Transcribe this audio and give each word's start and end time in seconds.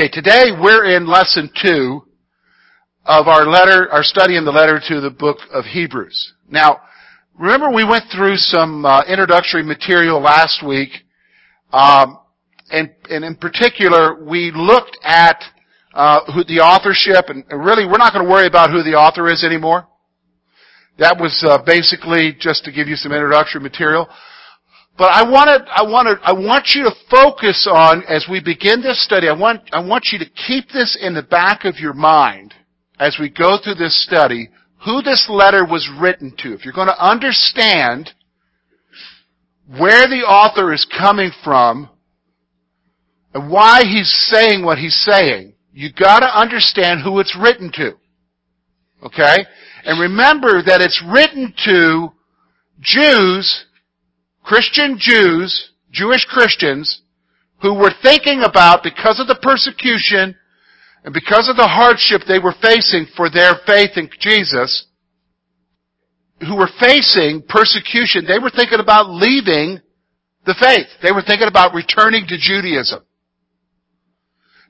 Okay, 0.00 0.08
today 0.08 0.46
we're 0.58 0.96
in 0.96 1.06
lesson 1.06 1.50
two 1.62 2.00
of 3.04 3.28
our 3.28 3.44
letter, 3.44 3.92
our 3.92 4.02
study 4.02 4.38
in 4.38 4.46
the 4.46 4.50
letter 4.50 4.80
to 4.88 4.98
the 4.98 5.10
book 5.10 5.36
of 5.52 5.66
Hebrews. 5.66 6.32
Now, 6.48 6.80
remember 7.38 7.70
we 7.70 7.84
went 7.84 8.04
through 8.10 8.36
some 8.36 8.86
uh, 8.86 9.02
introductory 9.06 9.62
material 9.62 10.18
last 10.18 10.66
week, 10.66 10.88
um, 11.74 12.18
and, 12.70 12.94
and, 13.10 13.26
in 13.26 13.36
particular, 13.36 14.24
we 14.24 14.50
looked 14.54 14.96
at 15.04 15.36
uh, 15.92 16.32
who 16.32 16.44
the 16.44 16.60
authorship, 16.60 17.26
and 17.28 17.44
really, 17.50 17.84
we're 17.84 17.98
not 17.98 18.14
going 18.14 18.24
to 18.24 18.30
worry 18.30 18.46
about 18.46 18.70
who 18.70 18.82
the 18.82 18.96
author 18.96 19.28
is 19.28 19.44
anymore. 19.44 19.86
That 20.98 21.20
was 21.20 21.44
uh, 21.46 21.58
basically 21.62 22.34
just 22.40 22.64
to 22.64 22.72
give 22.72 22.88
you 22.88 22.96
some 22.96 23.12
introductory 23.12 23.60
material. 23.60 24.08
But 24.98 25.12
I 25.12 25.28
wanted, 25.28 25.62
I 25.68 25.82
wanted, 25.82 26.18
I 26.22 26.32
want 26.32 26.74
you 26.74 26.84
to 26.84 26.94
focus 27.10 27.66
on, 27.70 28.02
as 28.04 28.26
we 28.30 28.40
begin 28.40 28.82
this 28.82 29.02
study, 29.02 29.28
I 29.28 29.32
want, 29.32 29.62
I 29.72 29.80
want 29.80 30.08
you 30.12 30.18
to 30.18 30.26
keep 30.26 30.68
this 30.70 30.98
in 31.00 31.14
the 31.14 31.22
back 31.22 31.64
of 31.64 31.78
your 31.78 31.94
mind 31.94 32.54
as 32.98 33.16
we 33.18 33.30
go 33.30 33.56
through 33.62 33.76
this 33.76 34.02
study, 34.04 34.50
who 34.84 35.00
this 35.00 35.26
letter 35.30 35.64
was 35.64 35.90
written 35.98 36.34
to. 36.38 36.52
If 36.52 36.64
you're 36.64 36.74
going 36.74 36.88
to 36.88 37.04
understand 37.04 38.10
where 39.78 40.06
the 40.08 40.22
author 40.26 40.72
is 40.72 40.86
coming 40.98 41.30
from 41.42 41.88
and 43.32 43.50
why 43.50 43.84
he's 43.84 44.12
saying 44.30 44.64
what 44.64 44.78
he's 44.78 45.00
saying, 45.00 45.54
you 45.72 45.90
gotta 45.92 46.26
understand 46.26 47.02
who 47.02 47.20
it's 47.20 47.36
written 47.40 47.70
to. 47.74 47.92
Okay? 49.04 49.38
And 49.84 50.00
remember 50.00 50.62
that 50.62 50.80
it's 50.80 51.02
written 51.06 51.54
to 51.64 52.08
Jews 52.80 53.66
Christian 54.50 54.98
Jews, 54.98 55.70
Jewish 55.92 56.24
Christians, 56.24 57.02
who 57.62 57.72
were 57.72 57.92
thinking 58.02 58.42
about, 58.42 58.82
because 58.82 59.20
of 59.20 59.28
the 59.28 59.38
persecution 59.40 60.34
and 61.04 61.14
because 61.14 61.48
of 61.48 61.54
the 61.54 61.68
hardship 61.68 62.22
they 62.26 62.40
were 62.40 62.54
facing 62.60 63.06
for 63.16 63.30
their 63.30 63.54
faith 63.64 63.90
in 63.94 64.10
Jesus, 64.18 64.86
who 66.40 66.56
were 66.56 66.70
facing 66.80 67.42
persecution, 67.48 68.26
they 68.26 68.40
were 68.40 68.50
thinking 68.50 68.80
about 68.80 69.08
leaving 69.08 69.78
the 70.46 70.56
faith. 70.58 70.88
They 71.00 71.12
were 71.12 71.22
thinking 71.22 71.46
about 71.46 71.72
returning 71.72 72.26
to 72.26 72.36
Judaism. 72.36 73.04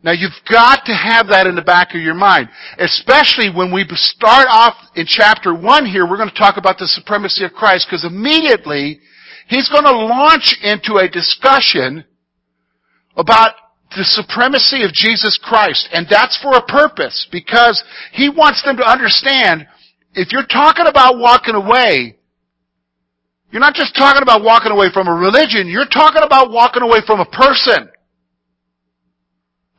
Now 0.03 0.13
you've 0.13 0.33
got 0.51 0.85
to 0.87 0.93
have 0.93 1.29
that 1.29 1.47
in 1.47 1.55
the 1.55 1.63
back 1.63 1.95
of 1.95 2.03
your 2.03 2.15
mind. 2.15 2.51
Especially 2.77 3.49
when 3.49 3.73
we 3.73 3.87
start 3.95 4.47
off 4.51 4.75
in 4.95 5.07
chapter 5.07 5.55
1 5.55 5.87
here, 5.87 6.07
we're 6.07 6.19
going 6.19 6.29
to 6.29 6.35
talk 6.35 6.59
about 6.59 6.77
the 6.77 6.87
supremacy 6.87 7.45
of 7.45 7.53
Christ, 7.53 7.87
because 7.89 8.05
immediately 8.05 9.01
He's 9.51 9.69
going 9.69 9.83
to 9.83 9.91
launch 9.91 10.57
into 10.63 10.99
a 10.99 11.09
discussion 11.11 12.05
about 13.17 13.55
the 13.97 14.05
supremacy 14.05 14.85
of 14.85 14.93
Jesus 14.93 15.41
Christ. 15.43 15.89
And 15.93 16.07
that's 16.09 16.41
for 16.41 16.55
a 16.55 16.63
purpose, 16.63 17.27
because 17.33 17.83
he 18.13 18.29
wants 18.29 18.63
them 18.63 18.77
to 18.77 18.89
understand, 18.89 19.67
if 20.15 20.31
you're 20.31 20.47
talking 20.47 20.87
about 20.87 21.19
walking 21.19 21.57
away, 21.57 22.17
you're 23.51 23.61
not 23.61 23.75
just 23.75 23.97
talking 23.97 24.23
about 24.23 24.45
walking 24.45 24.71
away 24.71 24.87
from 24.95 25.09
a 25.09 25.13
religion, 25.13 25.67
you're 25.67 25.85
talking 25.85 26.23
about 26.23 26.53
walking 26.53 26.83
away 26.83 27.01
from 27.05 27.19
a 27.19 27.27
person 27.27 27.91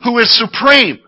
who 0.03 0.17
is 0.17 0.37
supreme, 0.37 0.99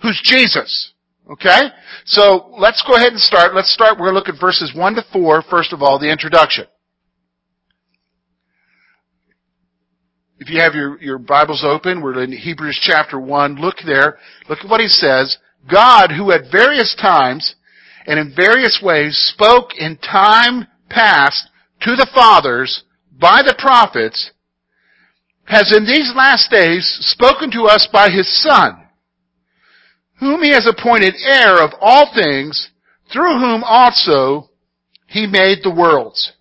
who's 0.00 0.20
Jesus. 0.22 0.92
Okay? 1.28 1.70
So 2.04 2.54
let's 2.56 2.84
go 2.86 2.94
ahead 2.94 3.10
and 3.10 3.20
start. 3.20 3.52
Let's 3.52 3.72
start. 3.72 3.98
We're 3.98 4.12
going 4.12 4.14
to 4.14 4.18
look 4.20 4.28
at 4.28 4.40
verses 4.40 4.72
1 4.76 4.94
to 4.94 5.04
4, 5.12 5.42
first 5.50 5.72
of 5.72 5.82
all, 5.82 5.98
the 5.98 6.08
introduction. 6.08 6.66
If 10.38 10.50
you 10.50 10.60
have 10.60 10.74
your, 10.74 11.00
your 11.00 11.18
Bibles 11.18 11.64
open, 11.64 12.02
we're 12.02 12.22
in 12.22 12.30
Hebrews 12.30 12.78
chapter 12.82 13.18
1. 13.18 13.56
Look 13.56 13.76
there. 13.86 14.18
Look 14.50 14.58
at 14.62 14.68
what 14.68 14.82
he 14.82 14.88
says. 14.88 15.38
God, 15.70 16.12
who 16.12 16.30
at 16.30 16.52
various 16.52 16.94
times 17.00 17.54
and 18.06 18.18
in 18.18 18.34
various 18.36 18.80
ways 18.82 19.16
spoke 19.34 19.70
in 19.78 19.96
time 19.96 20.66
past 20.90 21.48
to 21.80 21.96
the 21.96 22.08
fathers 22.14 22.84
by 23.18 23.42
the 23.42 23.56
prophets, 23.58 24.30
has 25.44 25.74
in 25.74 25.86
these 25.86 26.12
last 26.14 26.50
days 26.50 26.84
spoken 27.00 27.50
to 27.52 27.62
us 27.62 27.88
by 27.90 28.10
his 28.10 28.28
Son, 28.42 28.88
whom 30.20 30.42
he 30.42 30.50
has 30.50 30.66
appointed 30.66 31.14
heir 31.24 31.62
of 31.62 31.70
all 31.80 32.12
things, 32.14 32.70
through 33.10 33.38
whom 33.38 33.64
also 33.64 34.50
he 35.06 35.26
made 35.26 35.60
the 35.62 35.74
worlds 35.74 36.35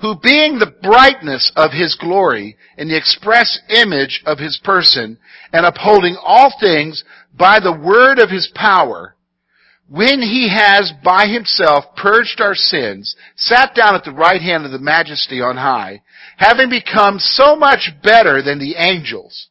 who 0.00 0.16
being 0.22 0.58
the 0.58 0.74
brightness 0.82 1.52
of 1.56 1.72
his 1.72 1.94
glory 1.94 2.56
and 2.78 2.90
the 2.90 2.96
express 2.96 3.58
image 3.68 4.22
of 4.24 4.38
his 4.38 4.58
person, 4.64 5.18
and 5.52 5.66
upholding 5.66 6.16
all 6.22 6.52
things 6.58 7.04
by 7.36 7.60
the 7.60 7.76
word 7.76 8.18
of 8.18 8.30
his 8.30 8.50
power, 8.54 9.14
when 9.88 10.22
he 10.22 10.48
has 10.48 10.92
by 11.02 11.26
himself 11.26 11.84
purged 11.96 12.40
our 12.40 12.54
sins, 12.54 13.16
sat 13.36 13.74
down 13.74 13.94
at 13.94 14.04
the 14.04 14.12
right 14.12 14.40
hand 14.40 14.64
of 14.64 14.70
the 14.70 14.78
majesty 14.78 15.40
on 15.40 15.56
high, 15.56 16.00
having 16.36 16.70
become 16.70 17.18
so 17.18 17.56
much 17.56 17.90
better 18.02 18.40
than 18.40 18.58
the 18.58 18.76
angels, 18.76 19.48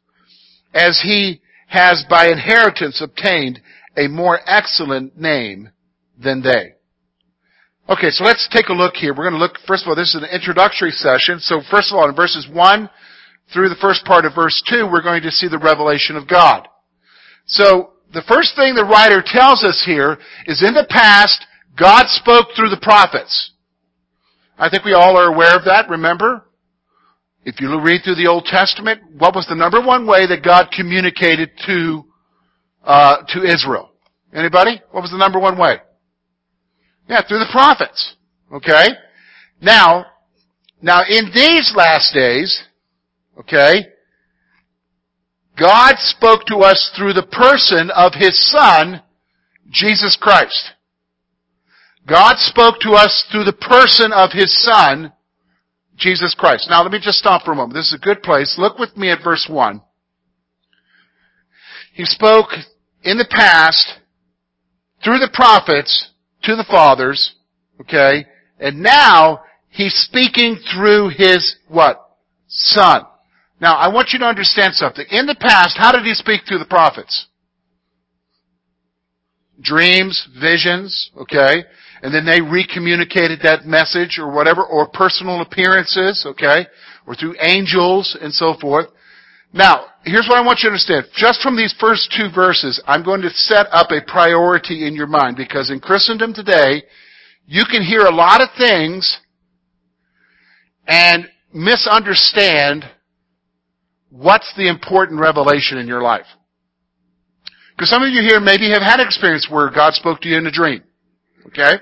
as 0.74 1.02
he 1.04 1.42
has 1.68 2.06
by 2.10 2.28
inheritance 2.28 3.02
obtained 3.02 3.60
a 3.98 4.08
more 4.08 4.40
excellent 4.48 5.20
name 5.20 5.70
than 6.18 6.42
they. 6.42 6.74
Okay, 7.90 8.12
so 8.12 8.24
let's 8.24 8.48
take 8.52 8.70
a 8.70 8.74
look 8.74 8.94
here. 8.94 9.16
We're 9.16 9.28
going 9.28 9.34
to 9.34 9.40
look, 9.40 9.58
first 9.66 9.84
of 9.84 9.90
all, 9.90 9.96
this 9.96 10.14
is 10.14 10.22
an 10.22 10.30
introductory 10.30 10.92
session. 10.92 11.40
So 11.40 11.62
first 11.72 11.92
of 11.92 11.98
all, 11.98 12.08
in 12.08 12.16
verses 12.16 12.48
1 12.48 12.88
through 13.52 13.70
the 13.70 13.82
first 13.82 14.06
part 14.06 14.26
of 14.26 14.36
verse 14.36 14.62
2, 14.70 14.88
we're 14.92 15.02
going 15.02 15.24
to 15.24 15.32
see 15.32 15.48
the 15.48 15.58
revelation 15.58 16.16
of 16.16 16.28
God. 16.28 16.68
So, 17.48 17.94
the 18.14 18.22
first 18.28 18.56
thing 18.56 18.76
the 18.76 18.86
writer 18.86 19.24
tells 19.26 19.64
us 19.64 19.84
here 19.86 20.20
is 20.46 20.64
in 20.64 20.76
the 20.76 20.86
past, 20.88 21.44
God 21.78 22.06
spoke 22.10 22.50
through 22.56 22.70
the 22.70 22.80
prophets. 22.80 23.54
I 24.58 24.70
think 24.70 24.84
we 24.84 24.94
all 24.94 25.18
are 25.18 25.34
aware 25.34 25.56
of 25.56 25.66
that, 25.66 25.90
remember? 25.90 26.46
If 27.44 27.60
you 27.60 27.70
read 27.82 28.02
through 28.04 28.16
the 28.16 28.28
Old 28.28 28.46
Testament, 28.46 29.02
what 29.18 29.34
was 29.34 29.48
the 29.48 29.56
number 29.56 29.82
one 29.82 30.06
way 30.06 30.28
that 30.28 30.44
God 30.44 30.70
communicated 30.76 31.52
to, 31.66 32.04
uh, 32.84 33.18
to 33.30 33.44
Israel? 33.44 33.90
Anybody? 34.32 34.80
What 34.92 35.02
was 35.02 35.12
the 35.12 35.18
number 35.18 35.40
one 35.40 35.58
way? 35.58 35.78
Yeah, 37.10 37.24
through 37.28 37.40
the 37.40 37.50
prophets. 37.52 38.16
Okay? 38.54 38.86
Now, 39.60 40.06
now 40.82 41.02
in 41.10 41.32
these 41.34 41.74
last 41.76 42.14
days, 42.14 42.64
okay, 43.40 43.88
God 45.60 45.96
spoke 45.98 46.46
to 46.46 46.58
us 46.58 46.92
through 46.96 47.14
the 47.14 47.26
person 47.26 47.90
of 47.94 48.14
His 48.14 48.40
Son, 48.52 49.02
Jesus 49.72 50.16
Christ. 50.22 50.72
God 52.08 52.38
spoke 52.38 52.80
to 52.82 52.92
us 52.92 53.26
through 53.32 53.44
the 53.44 53.54
person 53.54 54.14
of 54.14 54.32
His 54.32 54.56
Son, 54.64 55.12
Jesus 55.98 56.36
Christ. 56.38 56.68
Now 56.70 56.84
let 56.84 56.92
me 56.92 57.00
just 57.02 57.18
stop 57.18 57.44
for 57.44 57.52
a 57.52 57.56
moment. 57.56 57.74
This 57.74 57.88
is 57.88 58.00
a 58.00 58.06
good 58.06 58.22
place. 58.22 58.56
Look 58.58 58.78
with 58.78 58.96
me 58.96 59.10
at 59.10 59.24
verse 59.24 59.48
1. 59.50 59.82
He 61.94 62.06
spoke 62.06 62.50
in 63.04 63.18
the 63.18 63.28
past 63.30 64.00
through 65.04 65.18
the 65.18 65.32
prophets 65.34 66.09
to 66.44 66.56
the 66.56 66.66
fathers, 66.70 67.36
okay? 67.82 68.26
And 68.60 68.82
now 68.82 69.42
he's 69.70 69.94
speaking 69.94 70.58
through 70.74 71.10
his 71.10 71.56
what? 71.68 72.06
Son. 72.48 73.04
Now, 73.62 73.76
I 73.76 73.90
want 73.90 74.10
you 74.14 74.20
to 74.20 74.26
understand 74.26 74.74
something. 74.74 75.06
In 75.10 75.26
the 75.26 75.36
past, 75.36 75.78
how 75.78 75.92
did 75.92 76.04
he 76.04 76.14
speak 76.14 76.42
through 76.48 76.60
the 76.60 76.66
prophets? 76.66 77.28
Dreams, 79.62 80.28
visions, 80.42 81.12
okay? 81.18 81.66
And 82.02 82.14
then 82.14 82.26
they 82.26 82.40
recommunicated 82.40 83.42
that 83.44 83.66
message 83.66 84.18
or 84.18 84.34
whatever, 84.34 84.64
or 84.64 84.88
personal 84.88 85.42
appearances, 85.42 86.26
okay? 86.26 86.68
Or 87.06 87.16
through 87.16 87.36
angels 87.42 88.18
and 88.22 88.34
so 88.34 88.56
forth. 88.60 88.88
Now, 89.52 89.88
here's 90.10 90.28
what 90.28 90.38
I 90.38 90.46
want 90.46 90.60
you 90.60 90.70
to 90.70 90.74
understand. 90.74 91.06
Just 91.16 91.42
from 91.42 91.58
these 91.58 91.76
first 91.80 92.14
two 92.16 92.30
verses, 92.34 92.82
I'm 92.88 93.04
going 93.04 93.22
to 93.22 93.30
set 93.30 93.68
up 93.72 93.92
a 93.92 94.02
priority 94.06 94.88
in 94.88 94.94
your 94.94 95.08
mind 95.08 95.36
because 95.38 95.72
in 95.72 95.80
Christendom 95.80 96.34
today, 96.34 96.84
you 97.46 97.64
can 97.70 97.84
hear 97.84 98.02
a 98.02 98.14
lot 98.14 98.42
of 98.42 98.50
things 98.58 99.20
and 100.88 101.28
misunderstand 101.54 102.86
what's 104.10 104.54
the 104.56 104.70
important 104.70 105.20
revelation 105.20 105.78
in 105.78 105.88
your 105.88 106.02
life. 106.02 106.26
Because 107.76 107.90
some 107.90 108.04
of 108.04 108.10
you 108.10 108.22
here 108.22 108.40
maybe 108.40 108.70
have 108.72 108.82
had 108.82 109.00
an 109.00 109.08
experience 109.08 109.48
where 109.50 109.70
God 109.70 109.94
spoke 109.94 110.22
to 110.22 110.30
you 110.30 110.38
in 110.38 110.46
a 110.46 110.52
dream. 110.52 110.84
Okay? 111.48 111.74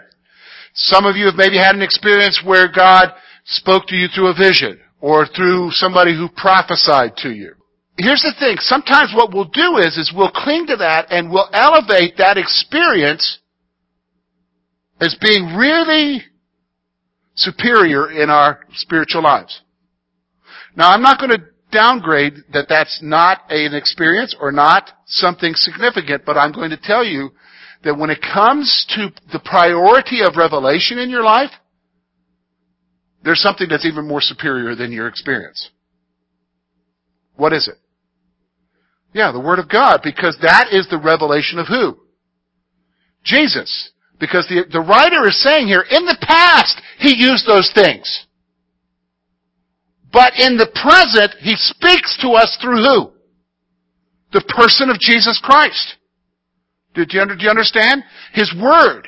Some 0.73 1.05
of 1.05 1.15
you 1.15 1.25
have 1.25 1.35
maybe 1.35 1.57
had 1.57 1.75
an 1.75 1.81
experience 1.81 2.41
where 2.45 2.71
God 2.71 3.09
spoke 3.45 3.87
to 3.87 3.95
you 3.95 4.07
through 4.07 4.27
a 4.27 4.35
vision 4.35 4.79
or 5.01 5.25
through 5.27 5.71
somebody 5.71 6.15
who 6.15 6.29
prophesied 6.29 7.17
to 7.17 7.31
you 7.31 7.53
here's 7.97 8.21
the 8.21 8.33
thing. 8.39 8.57
Sometimes 8.59 9.13
what 9.15 9.33
we'll 9.33 9.45
do 9.45 9.77
is, 9.77 9.97
is 9.97 10.13
we'll 10.15 10.31
cling 10.31 10.67
to 10.67 10.77
that 10.77 11.07
and 11.11 11.31
we'll 11.31 11.49
elevate 11.51 12.17
that 12.17 12.37
experience 12.37 13.39
as 14.99 15.15
being 15.21 15.55
really 15.55 16.23
superior 17.35 18.11
in 18.11 18.29
our 18.29 18.59
spiritual 18.73 19.23
lives. 19.23 19.61
Now 20.75 20.89
I'm 20.89 21.01
not 21.01 21.19
going 21.19 21.31
to 21.31 21.45
downgrade 21.71 22.33
that 22.53 22.67
that's 22.69 22.99
not 23.01 23.41
an 23.49 23.73
experience 23.73 24.35
or 24.39 24.51
not 24.51 24.89
something 25.05 25.53
significant, 25.55 26.23
but 26.25 26.37
I'm 26.37 26.51
going 26.51 26.69
to 26.69 26.77
tell 26.77 27.03
you 27.03 27.31
that 27.83 27.97
when 27.97 28.09
it 28.09 28.21
comes 28.21 28.85
to 28.95 29.09
the 29.31 29.39
priority 29.39 30.21
of 30.23 30.35
revelation 30.37 30.97
in 30.97 31.09
your 31.09 31.23
life, 31.23 31.51
there's 33.23 33.41
something 33.41 33.67
that's 33.69 33.85
even 33.85 34.07
more 34.07 34.21
superior 34.21 34.75
than 34.75 34.91
your 34.91 35.07
experience. 35.07 35.69
What 37.35 37.53
is 37.53 37.67
it? 37.67 37.75
Yeah, 39.13 39.31
the 39.31 39.39
Word 39.39 39.59
of 39.59 39.69
God, 39.69 40.01
because 40.03 40.37
that 40.41 40.67
is 40.71 40.87
the 40.89 40.99
revelation 40.99 41.59
of 41.59 41.67
who? 41.67 41.97
Jesus. 43.23 43.91
Because 44.19 44.47
the, 44.47 44.65
the 44.71 44.81
writer 44.81 45.27
is 45.27 45.41
saying 45.41 45.67
here, 45.67 45.85
in 45.89 46.05
the 46.05 46.17
past, 46.21 46.81
he 46.97 47.15
used 47.15 47.45
those 47.47 47.71
things. 47.73 48.25
But 50.11 50.33
in 50.39 50.57
the 50.57 50.69
present, 50.73 51.35
he 51.39 51.55
speaks 51.55 52.17
to 52.21 52.29
us 52.29 52.57
through 52.61 52.81
who? 52.81 53.11
The 54.33 54.45
person 54.55 54.89
of 54.89 54.99
Jesus 54.99 55.39
Christ. 55.43 55.97
Did 56.93 57.13
you, 57.13 57.25
do 57.25 57.43
you 57.43 57.49
understand? 57.49 58.03
His 58.33 58.53
Word. 58.59 59.07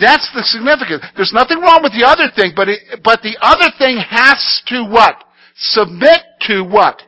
That's 0.00 0.30
the 0.34 0.42
significance. 0.42 1.04
There's 1.16 1.34
nothing 1.34 1.60
wrong 1.60 1.82
with 1.82 1.92
the 1.92 2.06
other 2.06 2.30
thing, 2.34 2.52
but 2.56 2.68
it, 2.68 2.80
but 3.04 3.20
the 3.22 3.36
other 3.40 3.70
thing 3.76 3.98
has 3.98 4.62
to 4.68 4.84
what? 4.84 5.22
Submit 5.56 6.20
to 6.42 6.62
what? 6.62 7.02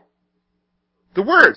The 1.14 1.22
Word. 1.22 1.56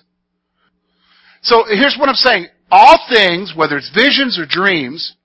So 1.48 1.64
here's 1.66 1.96
what 1.98 2.10
I'm 2.10 2.16
saying. 2.16 2.48
All 2.70 3.00
things, 3.10 3.54
whether 3.56 3.78
it's 3.78 3.90
visions 3.96 4.38
or 4.38 4.46
dreams, 4.46 5.16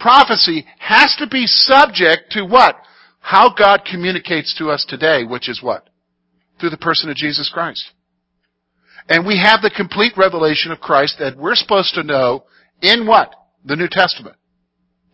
prophecy 0.00 0.64
has 0.78 1.14
to 1.18 1.26
be 1.26 1.46
subject 1.46 2.32
to 2.32 2.44
what? 2.46 2.76
How 3.20 3.52
God 3.54 3.82
communicates 3.84 4.54
to 4.56 4.70
us 4.70 4.86
today, 4.88 5.24
which 5.24 5.50
is 5.50 5.62
what? 5.62 5.90
Through 6.58 6.70
the 6.70 6.78
person 6.78 7.10
of 7.10 7.16
Jesus 7.16 7.50
Christ. 7.52 7.84
And 9.06 9.26
we 9.26 9.38
have 9.38 9.60
the 9.60 9.70
complete 9.76 10.14
revelation 10.16 10.72
of 10.72 10.80
Christ 10.80 11.16
that 11.18 11.36
we're 11.36 11.54
supposed 11.54 11.92
to 11.96 12.02
know 12.02 12.44
in 12.80 13.06
what? 13.06 13.34
The 13.66 13.76
New 13.76 13.88
Testament. 13.90 14.36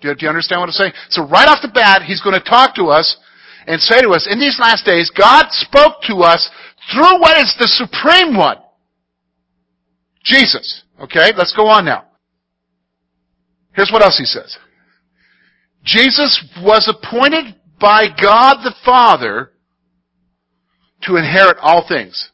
Do 0.00 0.14
you, 0.16 0.28
understand 0.28 0.60
what 0.60 0.68
I'm 0.68 0.72
saying? 0.72 0.92
So 1.08 1.26
right 1.26 1.48
off 1.48 1.62
the 1.62 1.68
bat, 1.74 2.02
he's 2.02 2.22
going 2.22 2.40
to 2.40 2.48
talk 2.48 2.76
to 2.76 2.84
us 2.84 3.18
and 3.66 3.80
say 3.80 4.00
to 4.02 4.10
us, 4.10 4.28
in 4.30 4.38
these 4.38 4.58
last 4.60 4.86
days, 4.86 5.10
God 5.10 5.46
spoke 5.50 6.02
to 6.06 6.22
us 6.22 6.48
through 6.94 7.20
what 7.20 7.36
is 7.38 7.52
the 7.58 7.66
supreme 7.66 8.36
one. 8.36 8.58
Jesus. 10.24 10.82
Okay, 11.00 11.32
let's 11.36 11.54
go 11.54 11.66
on 11.68 11.84
now. 11.84 12.04
Here's 13.72 13.90
what 13.90 14.02
else 14.02 14.18
he 14.18 14.24
says. 14.24 14.58
Jesus 15.84 16.44
was 16.62 16.88
appointed 16.88 17.54
by 17.80 18.06
God 18.08 18.58
the 18.62 18.74
Father 18.84 19.52
to 21.02 21.16
inherit 21.16 21.56
all 21.60 21.86
things. 21.88 22.30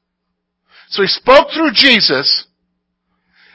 So 0.88 1.02
he 1.02 1.08
spoke 1.08 1.48
through 1.54 1.70
Jesus, 1.72 2.46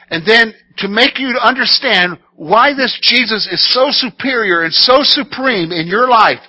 and 0.08 0.24
then 0.26 0.54
to 0.78 0.88
make 0.88 1.18
you 1.18 1.36
understand 1.42 2.18
why 2.34 2.74
this 2.74 2.98
Jesus 3.02 3.46
is 3.50 3.72
so 3.72 3.88
superior 3.90 4.62
and 4.62 4.72
so 4.72 4.98
supreme 5.02 5.72
in 5.72 5.86
your 5.86 6.08
life, 6.08 6.40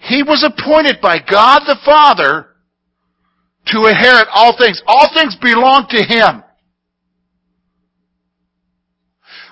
he 0.00 0.22
was 0.22 0.42
appointed 0.42 1.00
by 1.00 1.18
God 1.18 1.60
the 1.60 1.78
Father 1.84 2.48
to 3.66 3.86
inherit 3.86 4.28
all 4.32 4.56
things. 4.56 4.82
All 4.86 5.08
things 5.14 5.36
belong 5.36 5.86
to 5.90 6.02
him. 6.02 6.42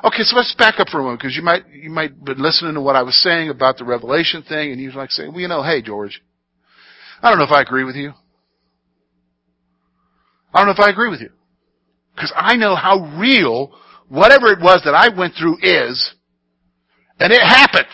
Okay, 0.02 0.22
so 0.22 0.36
let's 0.36 0.54
back 0.54 0.80
up 0.80 0.88
for 0.88 1.00
a 1.00 1.02
moment 1.02 1.20
because 1.20 1.36
you 1.36 1.42
might 1.42 1.68
you 1.70 1.90
might 1.90 2.10
have 2.10 2.24
been 2.24 2.42
listening 2.42 2.74
to 2.74 2.80
what 2.80 2.96
I 2.96 3.02
was 3.02 3.20
saying 3.22 3.50
about 3.50 3.76
the 3.76 3.84
revelation 3.84 4.42
thing, 4.42 4.72
and 4.72 4.80
you're 4.80 4.92
like 4.92 5.10
saying, 5.10 5.32
"Well, 5.32 5.40
you 5.40 5.48
know, 5.48 5.62
hey 5.62 5.82
George, 5.82 6.22
I 7.22 7.28
don't 7.28 7.38
know 7.38 7.44
if 7.44 7.50
I 7.50 7.60
agree 7.60 7.84
with 7.84 7.96
you. 7.96 8.14
I 10.54 10.58
don't 10.58 10.66
know 10.66 10.72
if 10.72 10.80
I 10.80 10.88
agree 10.88 11.10
with 11.10 11.20
you 11.20 11.30
because 12.14 12.32
I 12.34 12.56
know 12.56 12.74
how 12.74 13.14
real 13.18 13.76
whatever 14.08 14.46
it 14.48 14.60
was 14.60 14.80
that 14.84 14.94
I 14.94 15.14
went 15.14 15.34
through 15.34 15.58
is, 15.60 16.14
and 17.18 17.32
it 17.32 17.42
happened." 17.42 17.88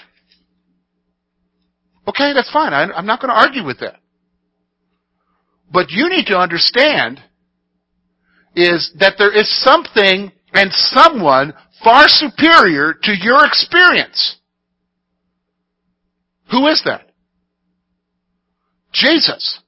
Okay, 2.08 2.32
that's 2.34 2.52
fine. 2.52 2.72
I, 2.72 2.84
I'm 2.84 3.06
not 3.06 3.20
going 3.20 3.30
to 3.30 3.40
argue 3.40 3.64
with 3.64 3.80
that. 3.80 3.96
But 5.72 5.90
you 5.90 6.08
need 6.08 6.26
to 6.26 6.38
understand 6.38 7.20
is 8.54 8.92
that 9.00 9.16
there 9.18 9.36
is 9.36 9.50
something 9.64 10.30
and 10.54 10.72
someone 10.72 11.52
far 11.82 12.08
superior 12.08 12.94
to 13.02 13.12
your 13.18 13.44
experience. 13.44 14.36
Who 16.50 16.66
is 16.68 16.82
that? 16.84 17.10
Jesus. 18.92 19.60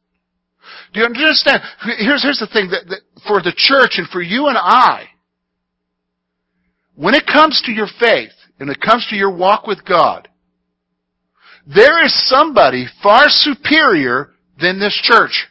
Do 0.92 1.00
you 1.00 1.06
understand? 1.06 1.60
Here's, 1.98 2.22
here's 2.22 2.38
the 2.38 2.48
thing 2.52 2.70
that, 2.70 2.88
that 2.88 3.00
for 3.26 3.42
the 3.42 3.52
church 3.54 3.94
and 3.96 4.08
for 4.08 4.22
you 4.22 4.46
and 4.46 4.56
I, 4.56 5.04
when 6.94 7.14
it 7.14 7.26
comes 7.26 7.62
to 7.66 7.72
your 7.72 7.88
faith 8.00 8.32
and 8.58 8.70
it 8.70 8.80
comes 8.80 9.06
to 9.10 9.16
your 9.16 9.34
walk 9.34 9.66
with 9.66 9.84
God, 9.84 10.28
there 11.66 12.04
is 12.04 12.28
somebody 12.28 12.86
far 13.02 13.24
superior 13.28 14.30
than 14.60 14.80
this 14.80 14.98
church. 15.02 15.46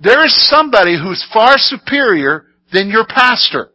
There 0.00 0.24
is 0.24 0.48
somebody 0.48 0.96
who's 1.00 1.26
far 1.32 1.54
superior 1.56 2.46
than 2.72 2.88
your 2.90 3.06
pastor. 3.06 3.70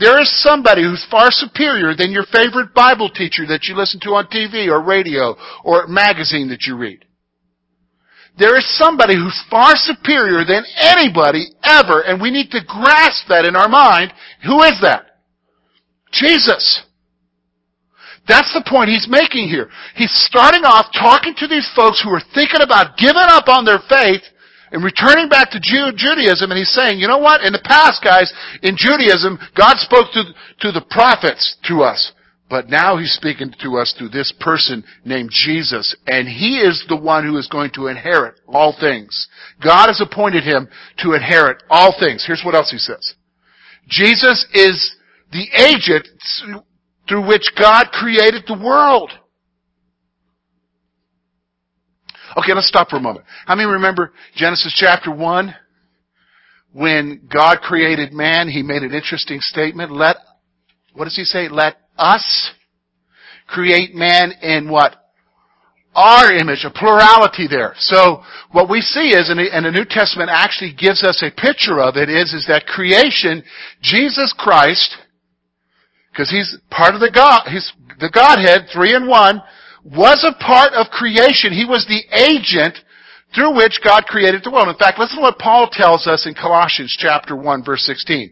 There 0.00 0.18
is 0.18 0.42
somebody 0.42 0.82
who's 0.82 1.06
far 1.10 1.26
superior 1.28 1.94
than 1.94 2.10
your 2.10 2.24
favorite 2.32 2.72
Bible 2.72 3.10
teacher 3.10 3.44
that 3.48 3.64
you 3.64 3.76
listen 3.76 4.00
to 4.00 4.16
on 4.16 4.28
TV 4.28 4.68
or 4.68 4.82
radio 4.82 5.36
or 5.62 5.86
magazine 5.88 6.48
that 6.48 6.64
you 6.66 6.76
read. 6.76 7.04
There 8.38 8.56
is 8.56 8.64
somebody 8.78 9.14
who's 9.14 9.44
far 9.50 9.72
superior 9.76 10.42
than 10.46 10.64
anybody 10.80 11.48
ever, 11.62 12.00
and 12.00 12.18
we 12.18 12.30
need 12.30 12.50
to 12.52 12.64
grasp 12.66 13.28
that 13.28 13.44
in 13.44 13.54
our 13.54 13.68
mind. 13.68 14.14
Who 14.46 14.62
is 14.62 14.80
that? 14.80 15.04
Jesus. 16.12 16.82
That's 18.26 18.54
the 18.54 18.64
point 18.66 18.88
he's 18.88 19.08
making 19.10 19.48
here. 19.48 19.68
He's 19.96 20.12
starting 20.14 20.64
off 20.64 20.86
talking 20.98 21.34
to 21.36 21.46
these 21.46 21.68
folks 21.76 22.00
who 22.02 22.08
are 22.08 22.22
thinking 22.34 22.62
about 22.62 22.96
giving 22.96 23.28
up 23.28 23.48
on 23.48 23.66
their 23.66 23.80
faith 23.86 24.22
and 24.72 24.84
returning 24.84 25.28
back 25.28 25.50
to 25.50 25.60
Judaism, 25.60 26.50
and 26.50 26.58
he's 26.58 26.72
saying, 26.72 26.98
you 26.98 27.08
know 27.08 27.18
what? 27.18 27.42
In 27.42 27.52
the 27.52 27.62
past, 27.64 28.02
guys, 28.04 28.32
in 28.62 28.76
Judaism, 28.76 29.38
God 29.56 29.76
spoke 29.78 30.12
to, 30.12 30.22
to 30.60 30.72
the 30.72 30.84
prophets 30.90 31.56
to 31.68 31.82
us. 31.82 32.12
But 32.48 32.68
now 32.68 32.96
he's 32.96 33.12
speaking 33.12 33.54
to 33.62 33.76
us 33.78 33.94
through 33.96 34.08
this 34.08 34.34
person 34.40 34.82
named 35.04 35.30
Jesus, 35.32 35.96
and 36.08 36.26
he 36.26 36.58
is 36.58 36.84
the 36.88 36.96
one 36.96 37.24
who 37.24 37.36
is 37.38 37.46
going 37.46 37.70
to 37.74 37.86
inherit 37.86 38.40
all 38.48 38.76
things. 38.78 39.28
God 39.62 39.86
has 39.86 40.00
appointed 40.00 40.42
him 40.42 40.68
to 40.98 41.12
inherit 41.12 41.62
all 41.70 41.94
things. 41.98 42.24
Here's 42.26 42.42
what 42.44 42.56
else 42.56 42.72
he 42.72 42.78
says. 42.78 43.14
Jesus 43.88 44.46
is 44.52 44.96
the 45.30 45.46
agent 45.54 46.08
through 47.08 47.26
which 47.26 47.52
God 47.56 47.86
created 47.92 48.42
the 48.46 48.58
world. 48.58 49.12
Okay, 52.36 52.54
let's 52.54 52.68
stop 52.68 52.90
for 52.90 52.96
a 52.96 53.00
moment. 53.00 53.24
How 53.46 53.56
many 53.56 53.68
remember 53.68 54.12
Genesis 54.36 54.74
chapter 54.78 55.10
1? 55.10 55.54
When 56.72 57.28
God 57.32 57.60
created 57.60 58.12
man, 58.12 58.48
He 58.48 58.62
made 58.62 58.82
an 58.82 58.94
interesting 58.94 59.40
statement. 59.40 59.90
Let, 59.90 60.16
what 60.94 61.04
does 61.04 61.16
He 61.16 61.24
say? 61.24 61.48
Let 61.48 61.76
us 61.98 62.52
create 63.48 63.94
man 63.94 64.32
in 64.42 64.70
what? 64.70 64.94
Our 65.92 66.32
image, 66.32 66.64
a 66.64 66.70
plurality 66.70 67.48
there. 67.48 67.74
So, 67.78 68.22
what 68.52 68.70
we 68.70 68.80
see 68.80 69.10
is, 69.10 69.28
and 69.28 69.64
the 69.66 69.72
New 69.72 69.84
Testament 69.84 70.30
actually 70.32 70.72
gives 70.72 71.02
us 71.02 71.20
a 71.20 71.32
picture 71.34 71.80
of 71.80 71.96
it, 71.96 72.08
is, 72.08 72.32
is 72.32 72.46
that 72.46 72.66
creation, 72.66 73.42
Jesus 73.82 74.32
Christ, 74.38 74.96
because 76.12 76.30
He's 76.30 76.56
part 76.70 76.94
of 76.94 77.00
the 77.00 77.10
God, 77.12 77.48
He's 77.50 77.72
the 77.98 78.08
Godhead, 78.08 78.68
three 78.72 78.94
in 78.94 79.08
one, 79.08 79.42
was 79.84 80.24
a 80.24 80.42
part 80.42 80.72
of 80.72 80.92
creation. 80.92 81.52
He 81.52 81.64
was 81.64 81.86
the 81.86 82.02
agent 82.16 82.78
through 83.34 83.56
which 83.56 83.80
God 83.84 84.04
created 84.06 84.42
the 84.42 84.50
world. 84.50 84.68
In 84.68 84.76
fact, 84.76 84.98
listen 84.98 85.16
to 85.16 85.22
what 85.22 85.38
Paul 85.38 85.68
tells 85.70 86.06
us 86.06 86.26
in 86.26 86.34
Colossians 86.34 86.96
chapter 86.98 87.36
1 87.36 87.64
verse 87.64 87.84
16. 87.84 88.30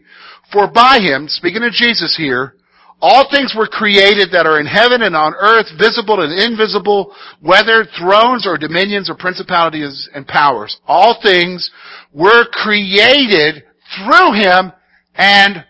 For 0.51 0.67
by 0.67 0.99
him, 0.99 1.27
speaking 1.27 1.63
of 1.63 1.71
Jesus 1.71 2.15
here, 2.17 2.55
all 3.01 3.29
things 3.31 3.55
were 3.55 3.67
created 3.67 4.31
that 4.31 4.45
are 4.45 4.59
in 4.59 4.65
heaven 4.65 5.03
and 5.03 5.15
on 5.15 5.33
earth, 5.33 5.67
visible 5.77 6.21
and 6.21 6.33
invisible, 6.33 7.15
whether 7.39 7.85
thrones 7.97 8.45
or 8.45 8.57
dominions 8.57 9.09
or 9.09 9.15
principalities 9.15 10.09
and 10.13 10.27
powers. 10.27 10.77
All 10.85 11.17
things 11.23 11.71
were 12.13 12.45
created 12.51 13.63
through 13.95 14.33
him 14.33 14.73
and 15.15 15.63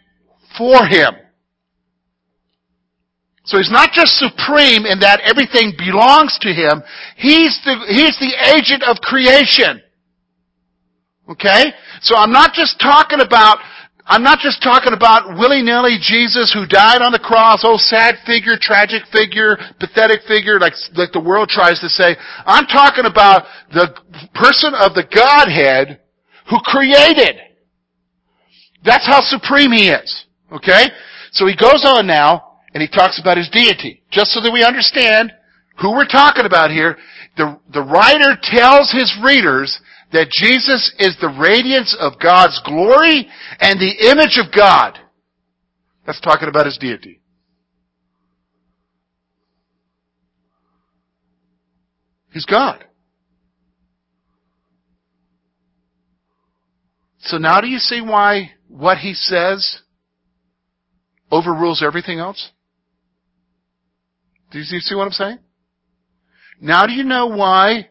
for 0.57 0.85
him. 0.87 1.13
So 3.49 3.57
he's 3.57 3.71
not 3.71 3.93
just 3.93 4.21
supreme 4.21 4.85
in 4.85 4.99
that 5.01 5.25
everything 5.25 5.73
belongs 5.73 6.37
to 6.45 6.53
him. 6.53 6.85
He's 7.17 7.57
the, 7.65 7.81
he's 7.89 8.13
the 8.21 8.37
agent 8.53 8.85
of 8.85 9.01
creation. 9.01 9.81
Okay? 11.27 11.73
So 12.01 12.15
I'm 12.15 12.31
not 12.31 12.53
just 12.53 12.79
talking 12.79 13.21
about 13.21 13.57
I'm 14.05 14.23
not 14.23 14.39
just 14.39 14.63
talking 14.63 14.93
about 14.93 15.37
willy-nilly 15.37 15.97
Jesus 16.01 16.51
who 16.51 16.65
died 16.65 17.03
on 17.03 17.11
the 17.11 17.19
cross, 17.19 17.61
oh 17.63 17.77
sad 17.77 18.15
figure, 18.25 18.53
tragic 18.59 19.03
figure, 19.13 19.55
pathetic 19.79 20.21
figure, 20.27 20.59
like, 20.59 20.73
like 20.95 21.11
the 21.11 21.19
world 21.19 21.47
tries 21.47 21.79
to 21.81 21.89
say. 21.89 22.17
I'm 22.45 22.65
talking 22.65 23.05
about 23.05 23.45
the 23.71 23.93
person 24.33 24.73
of 24.73 24.95
the 24.95 25.05
Godhead 25.05 26.01
who 26.49 26.57
created. 26.65 27.37
That's 28.83 29.05
how 29.05 29.21
supreme 29.21 29.71
he 29.71 29.89
is. 29.89 30.25
Okay? 30.51 30.85
So 31.31 31.45
he 31.45 31.55
goes 31.55 31.85
on 31.85 32.07
now, 32.07 32.48
and 32.73 32.81
he 32.81 32.87
talks 32.87 33.19
about 33.19 33.37
his 33.37 33.49
deity. 33.49 34.03
Just 34.11 34.31
so 34.31 34.41
that 34.41 34.51
we 34.51 34.63
understand 34.63 35.31
who 35.81 35.91
we're 35.91 36.07
talking 36.07 36.45
about 36.45 36.71
here, 36.71 36.97
the, 37.37 37.59
the 37.71 37.81
writer 37.81 38.37
tells 38.41 38.91
his 38.91 39.15
readers 39.23 39.79
that 40.11 40.29
Jesus 40.31 40.93
is 40.99 41.15
the 41.21 41.35
radiance 41.39 41.95
of 41.99 42.19
God's 42.19 42.59
glory 42.65 43.27
and 43.59 43.79
the 43.79 44.09
image 44.11 44.39
of 44.43 44.53
God. 44.55 44.97
That's 46.05 46.19
talking 46.21 46.49
about 46.49 46.65
his 46.65 46.77
deity. 46.77 47.21
He's 52.31 52.45
God. 52.45 52.85
So 57.19 57.37
now 57.37 57.61
do 57.61 57.67
you 57.67 57.79
see 57.79 58.01
why 58.01 58.51
what 58.67 58.99
he 58.99 59.13
says 59.13 59.81
overrules 61.31 61.83
everything 61.83 62.19
else? 62.19 62.51
Do 64.51 64.59
you 64.59 64.63
see 64.63 64.95
what 64.95 65.05
I'm 65.05 65.11
saying? 65.11 65.39
Now 66.61 66.85
do 66.85 66.93
you 66.93 67.03
know 67.03 67.27
why 67.27 67.89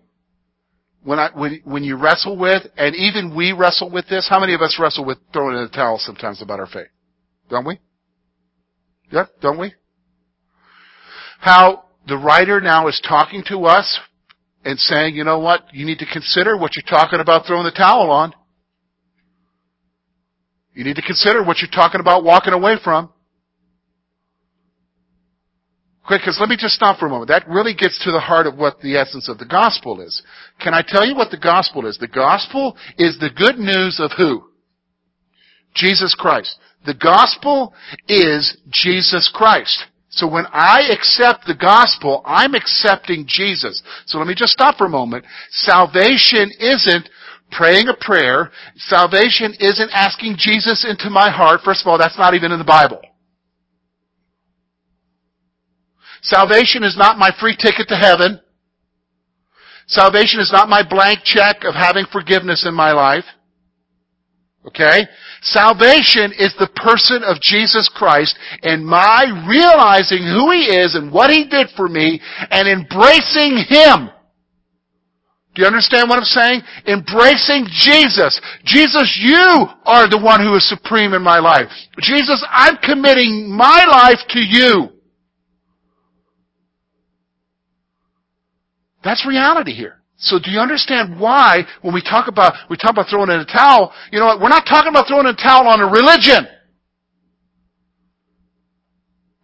when 1.02 1.18
I 1.18 1.30
when 1.34 1.60
when 1.64 1.84
you 1.84 1.96
wrestle 1.96 2.36
with 2.36 2.64
and 2.76 2.94
even 2.94 3.34
we 3.34 3.52
wrestle 3.52 3.90
with 3.90 4.08
this, 4.08 4.28
how 4.28 4.40
many 4.40 4.54
of 4.54 4.60
us 4.60 4.78
wrestle 4.80 5.04
with 5.04 5.18
throwing 5.32 5.56
in 5.56 5.62
the 5.62 5.70
towel 5.70 5.98
sometimes 5.98 6.42
about 6.42 6.60
our 6.60 6.66
faith? 6.66 6.88
Don't 7.48 7.66
we? 7.66 7.78
Yeah, 9.10 9.26
don't 9.40 9.58
we? 9.58 9.72
How 11.40 11.84
the 12.06 12.16
writer 12.16 12.60
now 12.60 12.88
is 12.88 13.00
talking 13.06 13.42
to 13.48 13.64
us 13.64 13.98
and 14.64 14.78
saying, 14.78 15.14
you 15.14 15.24
know 15.24 15.38
what, 15.38 15.72
you 15.72 15.86
need 15.86 15.98
to 15.98 16.06
consider 16.06 16.56
what 16.56 16.72
you're 16.74 16.88
talking 16.88 17.20
about 17.20 17.46
throwing 17.46 17.64
the 17.64 17.70
towel 17.70 18.10
on. 18.10 18.34
You 20.74 20.84
need 20.84 20.96
to 20.96 21.02
consider 21.02 21.42
what 21.42 21.58
you're 21.58 21.70
talking 21.70 22.00
about 22.00 22.24
walking 22.24 22.52
away 22.52 22.76
from. 22.82 23.10
Quick, 26.08 26.22
because 26.22 26.38
let 26.40 26.48
me 26.48 26.56
just 26.56 26.74
stop 26.74 26.98
for 26.98 27.04
a 27.04 27.10
moment. 27.10 27.28
That 27.28 27.46
really 27.46 27.74
gets 27.74 28.02
to 28.04 28.10
the 28.10 28.18
heart 28.18 28.46
of 28.46 28.56
what 28.56 28.80
the 28.80 28.96
essence 28.96 29.28
of 29.28 29.36
the 29.36 29.44
gospel 29.44 30.00
is. 30.00 30.22
Can 30.58 30.72
I 30.72 30.80
tell 30.80 31.06
you 31.06 31.14
what 31.14 31.30
the 31.30 31.36
gospel 31.36 31.86
is? 31.86 31.98
The 31.98 32.08
gospel 32.08 32.78
is 32.96 33.18
the 33.18 33.28
good 33.28 33.58
news 33.58 34.00
of 34.00 34.12
who? 34.16 34.48
Jesus 35.74 36.16
Christ. 36.18 36.58
The 36.86 36.94
gospel 36.94 37.74
is 38.08 38.56
Jesus 38.70 39.30
Christ. 39.34 39.84
So 40.08 40.26
when 40.26 40.46
I 40.50 40.88
accept 40.90 41.44
the 41.46 41.54
gospel, 41.54 42.22
I'm 42.24 42.54
accepting 42.54 43.26
Jesus. 43.28 43.82
So 44.06 44.16
let 44.16 44.26
me 44.26 44.34
just 44.34 44.52
stop 44.52 44.78
for 44.78 44.86
a 44.86 44.88
moment. 44.88 45.26
Salvation 45.50 46.50
isn't 46.58 47.10
praying 47.50 47.88
a 47.88 47.96
prayer. 48.00 48.50
Salvation 48.76 49.52
isn't 49.60 49.90
asking 49.92 50.36
Jesus 50.38 50.86
into 50.88 51.10
my 51.10 51.28
heart. 51.28 51.60
First 51.62 51.82
of 51.82 51.88
all, 51.88 51.98
that's 51.98 52.16
not 52.16 52.32
even 52.32 52.50
in 52.50 52.58
the 52.58 52.64
Bible. 52.64 53.02
Salvation 56.22 56.82
is 56.82 56.96
not 56.96 57.18
my 57.18 57.30
free 57.40 57.56
ticket 57.56 57.88
to 57.88 57.96
heaven. 57.96 58.40
Salvation 59.86 60.40
is 60.40 60.52
not 60.52 60.68
my 60.68 60.82
blank 60.88 61.20
check 61.24 61.64
of 61.64 61.74
having 61.74 62.04
forgiveness 62.12 62.66
in 62.66 62.74
my 62.74 62.92
life. 62.92 63.24
Okay? 64.66 65.06
Salvation 65.40 66.32
is 66.38 66.54
the 66.58 66.68
person 66.76 67.22
of 67.24 67.40
Jesus 67.40 67.88
Christ 67.94 68.36
and 68.62 68.84
my 68.84 69.24
realizing 69.48 70.22
who 70.22 70.50
He 70.50 70.66
is 70.76 70.94
and 70.94 71.10
what 71.10 71.30
He 71.30 71.48
did 71.48 71.68
for 71.74 71.88
me 71.88 72.20
and 72.50 72.68
embracing 72.68 73.64
Him. 73.68 74.10
Do 75.54 75.62
you 75.62 75.66
understand 75.66 76.08
what 76.08 76.18
I'm 76.18 76.24
saying? 76.24 76.60
Embracing 76.86 77.66
Jesus. 77.70 78.40
Jesus, 78.64 79.18
you 79.20 79.66
are 79.86 80.08
the 80.08 80.20
one 80.22 80.40
who 80.40 80.54
is 80.54 80.68
supreme 80.68 81.14
in 81.14 81.22
my 81.22 81.38
life. 81.38 81.66
Jesus, 82.00 82.44
I'm 82.50 82.76
committing 82.76 83.50
my 83.50 83.84
life 83.90 84.20
to 84.28 84.40
you. 84.40 84.97
That's 89.08 89.24
reality 89.26 89.72
here. 89.72 90.02
So 90.18 90.38
do 90.38 90.50
you 90.50 90.58
understand 90.58 91.18
why 91.18 91.64
when 91.80 91.94
we 91.94 92.02
talk 92.02 92.28
about 92.28 92.52
we 92.68 92.76
talk 92.76 92.90
about 92.90 93.06
throwing 93.08 93.30
in 93.30 93.40
a 93.40 93.46
towel, 93.46 93.90
you 94.12 94.18
know 94.18 94.26
what, 94.26 94.38
we're 94.38 94.50
not 94.50 94.66
talking 94.66 94.90
about 94.90 95.08
throwing 95.08 95.26
in 95.26 95.34
a 95.34 95.42
towel 95.42 95.66
on 95.66 95.80
a 95.80 95.86
religion. 95.86 96.46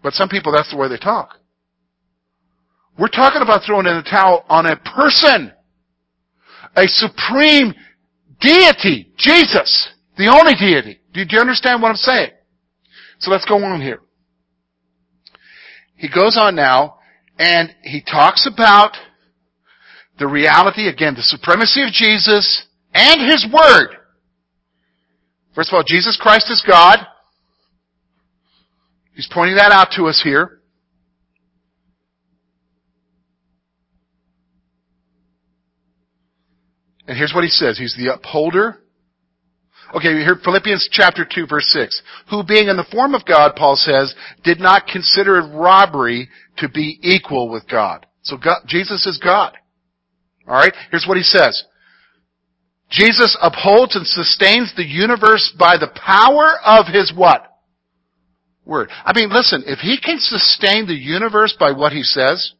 But 0.02 0.12
some 0.12 0.28
people 0.28 0.52
that's 0.52 0.70
the 0.70 0.76
way 0.76 0.88
they 0.88 0.98
talk. 0.98 1.38
We're 2.98 3.08
talking 3.08 3.40
about 3.40 3.62
throwing 3.64 3.86
in 3.86 3.94
a 3.96 4.02
towel 4.02 4.44
on 4.50 4.66
a 4.66 4.76
person. 4.76 5.50
A 6.76 6.86
supreme 6.86 7.72
deity. 8.38 9.14
Jesus. 9.16 9.88
The 10.18 10.26
only 10.26 10.56
deity. 10.56 11.00
Do 11.14 11.24
you 11.26 11.40
understand 11.40 11.80
what 11.80 11.88
I'm 11.88 11.96
saying? 11.96 12.32
So 13.18 13.30
let's 13.30 13.46
go 13.46 13.64
on 13.64 13.80
here. 13.80 14.00
He 15.96 16.10
goes 16.10 16.36
on 16.38 16.54
now 16.54 16.98
and 17.38 17.74
he 17.82 18.02
talks 18.02 18.46
about 18.46 18.94
the 20.18 20.26
reality, 20.26 20.88
again, 20.88 21.14
the 21.14 21.22
supremacy 21.22 21.82
of 21.82 21.92
Jesus 21.92 22.66
and 22.92 23.20
His 23.20 23.46
Word. 23.52 23.96
First 25.54 25.70
of 25.70 25.74
all, 25.74 25.84
Jesus 25.86 26.18
Christ 26.20 26.50
is 26.50 26.64
God. 26.66 26.98
He's 29.14 29.28
pointing 29.32 29.56
that 29.56 29.72
out 29.72 29.92
to 29.96 30.06
us 30.06 30.20
here. 30.22 30.60
And 37.06 37.16
here's 37.16 37.32
what 37.34 37.44
he 37.44 37.50
says. 37.50 37.78
He's 37.78 37.96
the 37.96 38.14
upholder. 38.14 38.80
Okay, 39.94 40.08
here 40.08 40.36
Philippians 40.42 40.88
chapter 40.90 41.26
2 41.30 41.46
verse 41.46 41.66
6. 41.68 42.02
Who 42.30 42.42
being 42.42 42.68
in 42.68 42.76
the 42.76 42.86
form 42.90 43.14
of 43.14 43.26
God, 43.26 43.52
Paul 43.54 43.76
says, 43.76 44.14
did 44.42 44.58
not 44.58 44.86
consider 44.86 45.38
it 45.38 45.54
robbery 45.54 46.28
to 46.56 46.68
be 46.68 46.98
equal 47.02 47.48
with 47.50 47.68
God. 47.68 48.06
So 48.22 48.36
God, 48.36 48.62
Jesus 48.66 49.06
is 49.06 49.20
God. 49.22 49.56
Alright? 50.46 50.74
Here's 50.90 51.06
what 51.06 51.16
he 51.16 51.22
says. 51.22 51.64
Jesus 52.90 53.36
upholds 53.40 53.96
and 53.96 54.06
sustains 54.06 54.72
the 54.76 54.84
universe 54.84 55.54
by 55.58 55.76
the 55.78 55.88
power 55.88 56.54
of 56.64 56.86
his 56.86 57.12
what? 57.14 57.50
Word. 58.64 58.90
I 59.04 59.12
mean, 59.18 59.30
listen, 59.30 59.64
if 59.66 59.80
he 59.80 59.98
can 60.00 60.18
sustain 60.18 60.86
the 60.86 60.94
universe 60.94 61.56
by 61.58 61.72
what 61.72 61.92
he 61.92 62.02
says, 62.02 62.52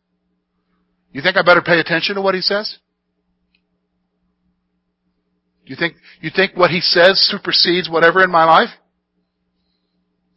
you 1.12 1.23
think 1.23 1.37
I 1.37 1.43
better 1.43 1.62
pay 1.62 1.79
attention 1.79 2.17
to 2.17 2.23
what 2.23 2.35
he 2.35 2.41
says? 2.41 2.79
You 5.67 5.76
think, 5.76 5.95
you 6.21 6.31
think 6.35 6.57
what 6.57 6.71
he 6.71 6.81
says 6.81 7.19
supersedes 7.31 7.88
whatever 7.88 8.23
in 8.23 8.31
my 8.31 8.45
life? 8.45 8.71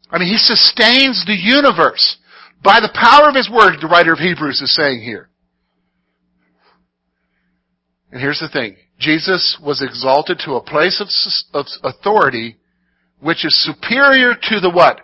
I 0.09 0.19
mean, 0.19 0.29
he 0.29 0.37
sustains 0.37 1.25
the 1.25 1.35
universe 1.35 2.17
by 2.63 2.79
the 2.79 2.91
power 2.93 3.29
of 3.29 3.35
his 3.35 3.49
word, 3.49 3.77
the 3.81 3.87
writer 3.87 4.13
of 4.13 4.19
Hebrews 4.19 4.61
is 4.61 4.73
saying 4.73 5.01
here. 5.01 5.29
And 8.11 8.21
here's 8.21 8.39
the 8.39 8.49
thing. 8.49 8.77
Jesus 8.99 9.59
was 9.63 9.81
exalted 9.81 10.39
to 10.45 10.53
a 10.53 10.63
place 10.63 11.01
of, 11.01 11.07
of 11.53 11.65
authority 11.83 12.57
which 13.19 13.45
is 13.45 13.65
superior 13.65 14.33
to 14.33 14.59
the 14.59 14.69
what? 14.69 15.01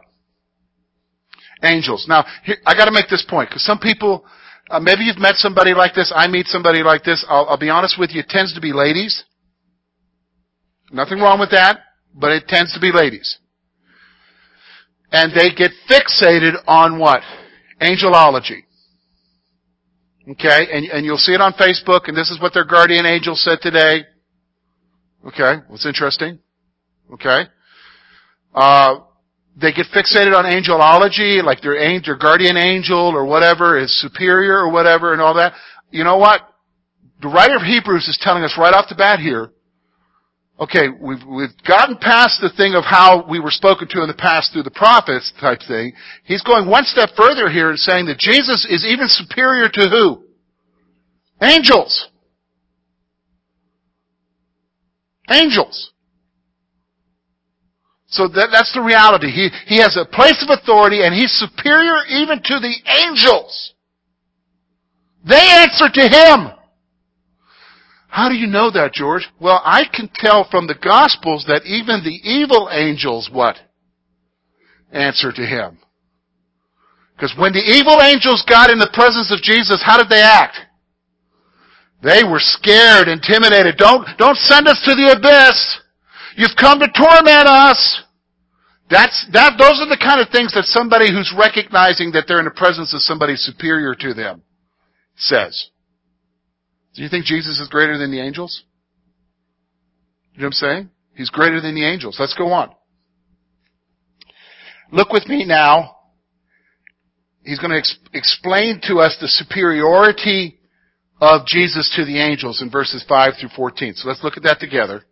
Angels. 1.64 2.06
Now, 2.08 2.26
here, 2.44 2.58
I 2.66 2.76
gotta 2.76 2.92
make 2.92 3.10
this 3.10 3.26
point, 3.28 3.50
because 3.50 3.64
some 3.64 3.80
people, 3.80 4.26
uh, 4.70 4.80
maybe 4.80 5.04
you've 5.04 5.18
met 5.18 5.36
somebody 5.36 5.74
like 5.74 5.96
this, 5.96 6.12
I 6.16 6.28
meet 6.28 6.48
somebody 6.48 6.84
like 6.84 7.04
this, 7.04 7.26
I'll, 7.28 7.48
I'll 7.50 7.58
be 7.58 7.70
honest 7.70 7.98
with 7.98 8.12
you, 8.12 8.20
it 8.20 8.30
tends 8.30 8.54
to 8.54 8.62
be 8.62 8.74
ladies. 8.74 9.24
Nothing 10.92 11.20
wrong 11.20 11.40
with 11.40 11.52
that, 11.52 11.80
but 12.14 12.32
it 12.32 12.48
tends 12.48 12.74
to 12.74 12.80
be 12.80 12.92
ladies. 12.92 13.38
And 15.12 15.32
they 15.32 15.52
get 15.56 15.72
fixated 15.90 16.56
on 16.68 17.00
what? 17.00 17.22
Angelology. 17.82 18.64
Okay, 20.30 20.68
and, 20.72 20.86
and 20.86 21.06
you'll 21.06 21.18
see 21.18 21.34
it 21.34 21.42
on 21.42 21.54
Facebook, 21.54 22.08
and 22.08 22.16
this 22.16 22.30
is 22.32 22.40
what 22.40 22.54
their 22.54 22.64
guardian 22.64 23.06
angel 23.06 23.36
said 23.36 23.60
today. 23.62 24.06
Okay, 25.28 25.56
what's 25.68 25.86
interesting? 25.86 26.40
Okay. 27.12 27.44
Uh, 28.56 29.00
they 29.56 29.72
get 29.72 29.88
fixated 29.94 30.34
on 30.34 30.46
angelology, 30.46 31.44
like 31.44 31.62
their 31.62 31.78
angel, 31.78 32.14
their 32.14 32.18
guardian 32.18 32.58
angel 32.58 32.98
or 32.98 33.26
whatever 33.26 33.78
is 33.78 34.02
superior 34.02 34.58
or 34.58 34.72
whatever 34.72 35.14
and 35.14 35.22
all 35.22 35.36
that. 35.36 35.54
You 35.92 36.04
know 36.04 36.18
what? 36.18 36.42
The 37.22 37.28
writer 37.28 37.56
of 37.56 37.62
Hebrews 37.62 38.08
is 38.08 38.18
telling 38.22 38.44
us 38.44 38.56
right 38.58 38.74
off 38.74 38.90
the 38.90 38.96
bat 38.96 39.20
here, 39.20 39.52
okay, 40.60 40.88
we've, 40.90 41.24
we've 41.28 41.56
gotten 41.68 41.98
past 41.98 42.40
the 42.42 42.52
thing 42.56 42.76
of 42.76 42.84
how 42.84 43.26
we 43.30 43.40
were 43.40 43.52
spoken 43.52 43.88
to 43.90 44.02
in 44.02 44.08
the 44.08 44.14
past 44.14 44.54
through 44.54 44.64
the 44.64 44.72
prophets 44.72 45.34
type 45.40 45.60
thing. 45.68 45.94
He's 46.24 46.44
going 46.44 46.68
one 46.70 46.86
step 46.86 47.10
further 47.18 47.50
here 47.50 47.70
and 47.70 47.80
saying 47.80 48.06
that 48.06 48.20
Jesus 48.20 48.66
is 48.70 48.86
even 48.86 49.08
superior 49.08 49.68
to 49.70 49.90
who? 49.90 50.24
Angels. 51.42 52.10
Angels. 55.30 55.92
So 58.08 58.28
that, 58.28 58.50
that's 58.52 58.72
the 58.74 58.82
reality. 58.82 59.32
He, 59.32 59.50
he 59.66 59.82
has 59.82 59.98
a 59.98 60.06
place 60.06 60.46
of 60.48 60.56
authority 60.56 61.02
and 61.02 61.16
he's 61.16 61.32
superior 61.32 62.06
even 62.10 62.38
to 62.44 62.60
the 62.60 62.76
angels. 63.02 63.74
They 65.28 65.36
answer 65.36 65.90
to 65.92 66.02
him. 66.02 66.52
How 68.14 68.30
do 68.30 68.36
you 68.36 68.46
know 68.46 68.70
that, 68.70 68.94
George? 68.94 69.28
Well, 69.42 69.60
I 69.66 69.86
can 69.92 70.08
tell 70.14 70.46
from 70.46 70.68
the 70.68 70.78
Gospels 70.78 71.46
that 71.48 71.66
even 71.66 72.06
the 72.06 72.14
evil 72.22 72.70
angels, 72.72 73.28
what? 73.34 73.58
Answer 74.92 75.32
to 75.32 75.42
him. 75.42 75.80
Because 77.16 77.34
when 77.40 77.54
the 77.54 77.66
evil 77.66 77.98
angels 78.06 78.46
got 78.48 78.70
in 78.70 78.78
the 78.78 78.94
presence 78.94 79.34
of 79.34 79.42
Jesus, 79.42 79.82
how 79.84 79.98
did 79.98 80.10
they 80.14 80.22
act? 80.22 80.58
They 82.04 82.24
were 82.24 82.38
scared, 82.38 83.08
intimidated. 83.08 83.78
Don't, 83.78 84.06
don't 84.20 84.38
send 84.38 84.68
us 84.68 84.80
to 84.86 84.94
the 84.94 85.18
abyss. 85.18 85.58
You've 86.38 86.56
come 86.56 86.78
to 86.86 86.94
torment 86.94 87.50
us. 87.50 88.04
That's, 88.92 89.26
that, 89.34 89.58
those 89.58 89.82
are 89.82 89.90
the 89.90 89.98
kind 89.98 90.22
of 90.22 90.30
things 90.30 90.54
that 90.54 90.66
somebody 90.66 91.10
who's 91.10 91.34
recognizing 91.36 92.12
that 92.12 92.26
they're 92.28 92.38
in 92.38 92.46
the 92.46 92.52
presence 92.52 92.94
of 92.94 93.02
somebody 93.02 93.38
superior 93.38 93.96
to 93.96 94.14
them 94.14 94.44
says. 95.16 95.73
Do 96.96 97.02
you 97.02 97.10
think 97.10 97.26
Jesus 97.26 97.60
is 97.60 97.68
greater 97.68 97.98
than 97.98 98.12
the 98.12 98.22
angels? 98.22 98.64
You 100.34 100.42
know 100.42 100.48
what 100.48 100.48
I'm 100.48 100.54
saying? 100.54 100.90
He's 101.16 101.30
greater 101.30 101.62
than 101.62 101.76
the 101.76 101.86
angels. 101.86 102.18
Let's 102.20 102.36
go 102.36 102.52
on. 102.52 102.72
Look 104.92 105.12
with 105.12 105.28
me 105.28 105.46
now. 105.46 105.96
He's 107.44 107.60
going 107.60 107.72
to 107.72 107.78
ex- 107.78 107.98
explain 108.14 108.80
to 108.88 109.00
us 109.00 109.18
the 109.20 109.28
superiority 109.28 110.60
of 111.20 111.46
Jesus 111.46 111.92
to 111.96 112.06
the 112.06 112.20
angels 112.20 112.62
in 112.62 112.70
verses 112.70 113.04
5 113.08 113.34
through 113.40 113.50
14. 113.56 113.96
So 113.96 114.08
let's 114.08 114.24
look 114.24 114.38
at 114.38 114.44
that 114.44 114.60
together. 114.60 115.04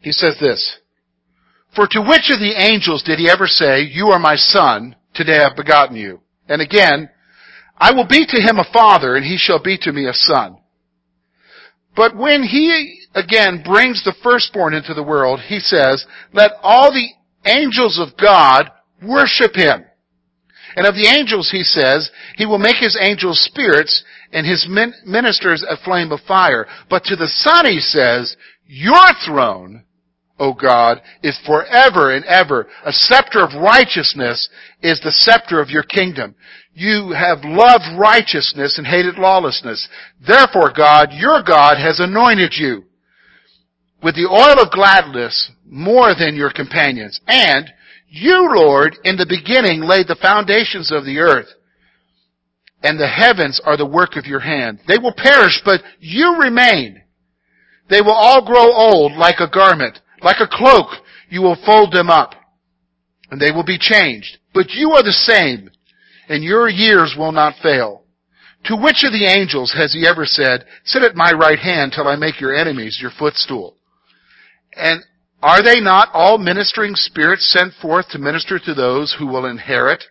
He 0.00 0.12
says 0.12 0.36
this, 0.40 0.78
For 1.74 1.86
to 1.90 2.00
which 2.00 2.30
of 2.30 2.38
the 2.38 2.54
angels 2.56 3.02
did 3.02 3.18
he 3.18 3.30
ever 3.30 3.46
say, 3.46 3.82
You 3.82 4.08
are 4.08 4.18
my 4.18 4.36
son, 4.36 4.96
today 5.14 5.38
I've 5.38 5.56
begotten 5.56 5.96
you? 5.96 6.20
And 6.48 6.60
again, 6.60 7.08
I 7.76 7.92
will 7.92 8.06
be 8.06 8.24
to 8.26 8.40
him 8.40 8.58
a 8.58 8.72
father, 8.72 9.16
and 9.16 9.24
he 9.24 9.36
shall 9.36 9.62
be 9.62 9.76
to 9.78 9.92
me 9.92 10.06
a 10.06 10.12
son. 10.12 10.58
But 11.96 12.16
when 12.16 12.42
he 12.42 13.00
again 13.14 13.62
brings 13.64 14.02
the 14.04 14.14
firstborn 14.22 14.74
into 14.74 14.94
the 14.94 15.02
world, 15.02 15.40
he 15.46 15.60
says, 15.60 16.04
Let 16.32 16.52
all 16.62 16.92
the 16.92 17.08
angels 17.46 18.00
of 18.00 18.16
God 18.16 18.70
worship 19.02 19.54
him. 19.54 19.84
And 20.76 20.86
of 20.86 20.94
the 20.94 21.06
angels, 21.06 21.50
he 21.52 21.62
says, 21.62 22.10
he 22.36 22.46
will 22.46 22.58
make 22.58 22.76
his 22.76 22.98
angels 23.00 23.40
spirits 23.44 24.02
and 24.32 24.44
his 24.44 24.66
ministers 25.06 25.62
a 25.62 25.76
flame 25.84 26.10
of 26.10 26.20
fire. 26.26 26.66
But 26.90 27.04
to 27.04 27.16
the 27.16 27.28
Son, 27.28 27.66
he 27.66 27.78
says, 27.78 28.36
your 28.66 29.06
throne, 29.24 29.84
O 30.38 30.52
God, 30.52 31.00
is 31.22 31.38
forever 31.46 32.14
and 32.14 32.24
ever. 32.24 32.66
A 32.84 32.92
scepter 32.92 33.40
of 33.40 33.54
righteousness 33.54 34.48
is 34.82 35.00
the 35.00 35.12
scepter 35.12 35.60
of 35.60 35.70
your 35.70 35.84
kingdom. 35.84 36.34
You 36.72 37.12
have 37.16 37.44
loved 37.44 37.96
righteousness 37.96 38.78
and 38.78 38.86
hated 38.86 39.16
lawlessness. 39.16 39.88
Therefore, 40.26 40.72
God, 40.76 41.12
your 41.12 41.42
God, 41.42 41.78
has 41.78 42.00
anointed 42.00 42.54
you 42.56 42.84
with 44.02 44.16
the 44.16 44.28
oil 44.28 44.60
of 44.60 44.72
gladness 44.72 45.50
more 45.64 46.14
than 46.18 46.34
your 46.34 46.50
companions. 46.50 47.20
And 47.28 47.70
you, 48.08 48.48
Lord, 48.54 48.96
in 49.04 49.16
the 49.16 49.26
beginning 49.26 49.82
laid 49.82 50.08
the 50.08 50.18
foundations 50.20 50.92
of 50.92 51.04
the 51.04 51.18
earth, 51.18 51.48
and 52.82 52.98
the 52.98 53.08
heavens 53.08 53.60
are 53.64 53.76
the 53.76 53.86
work 53.86 54.16
of 54.16 54.26
your 54.26 54.40
hand. 54.40 54.80
They 54.86 54.98
will 54.98 55.14
perish, 55.16 55.62
but 55.64 55.80
you 56.00 56.36
remain. 56.40 57.02
They 57.88 58.00
will 58.00 58.12
all 58.12 58.44
grow 58.44 58.72
old 58.72 59.12
like 59.12 59.40
a 59.40 59.50
garment. 59.50 59.98
Like 60.24 60.40
a 60.40 60.48
cloak, 60.48 60.88
you 61.28 61.42
will 61.42 61.58
fold 61.66 61.92
them 61.92 62.08
up, 62.08 62.34
and 63.30 63.40
they 63.40 63.52
will 63.52 63.64
be 63.64 63.78
changed. 63.78 64.38
But 64.54 64.70
you 64.70 64.92
are 64.92 65.02
the 65.02 65.12
same, 65.12 65.70
and 66.28 66.42
your 66.42 66.68
years 66.68 67.14
will 67.16 67.32
not 67.32 67.56
fail. 67.62 68.04
To 68.64 68.76
which 68.76 69.04
of 69.04 69.12
the 69.12 69.26
angels 69.26 69.74
has 69.76 69.92
he 69.92 70.06
ever 70.06 70.24
said, 70.24 70.64
Sit 70.84 71.02
at 71.02 71.14
my 71.14 71.32
right 71.32 71.58
hand 71.58 71.92
till 71.92 72.08
I 72.08 72.16
make 72.16 72.40
your 72.40 72.54
enemies 72.54 72.98
your 73.00 73.10
footstool? 73.10 73.76
And 74.74 75.02
are 75.42 75.62
they 75.62 75.80
not 75.80 76.08
all 76.14 76.38
ministering 76.38 76.94
spirits 76.94 77.52
sent 77.52 77.74
forth 77.74 78.08
to 78.10 78.18
minister 78.18 78.58
to 78.58 78.72
those 78.72 79.14
who 79.18 79.26
will 79.26 79.44
inherit 79.44 80.02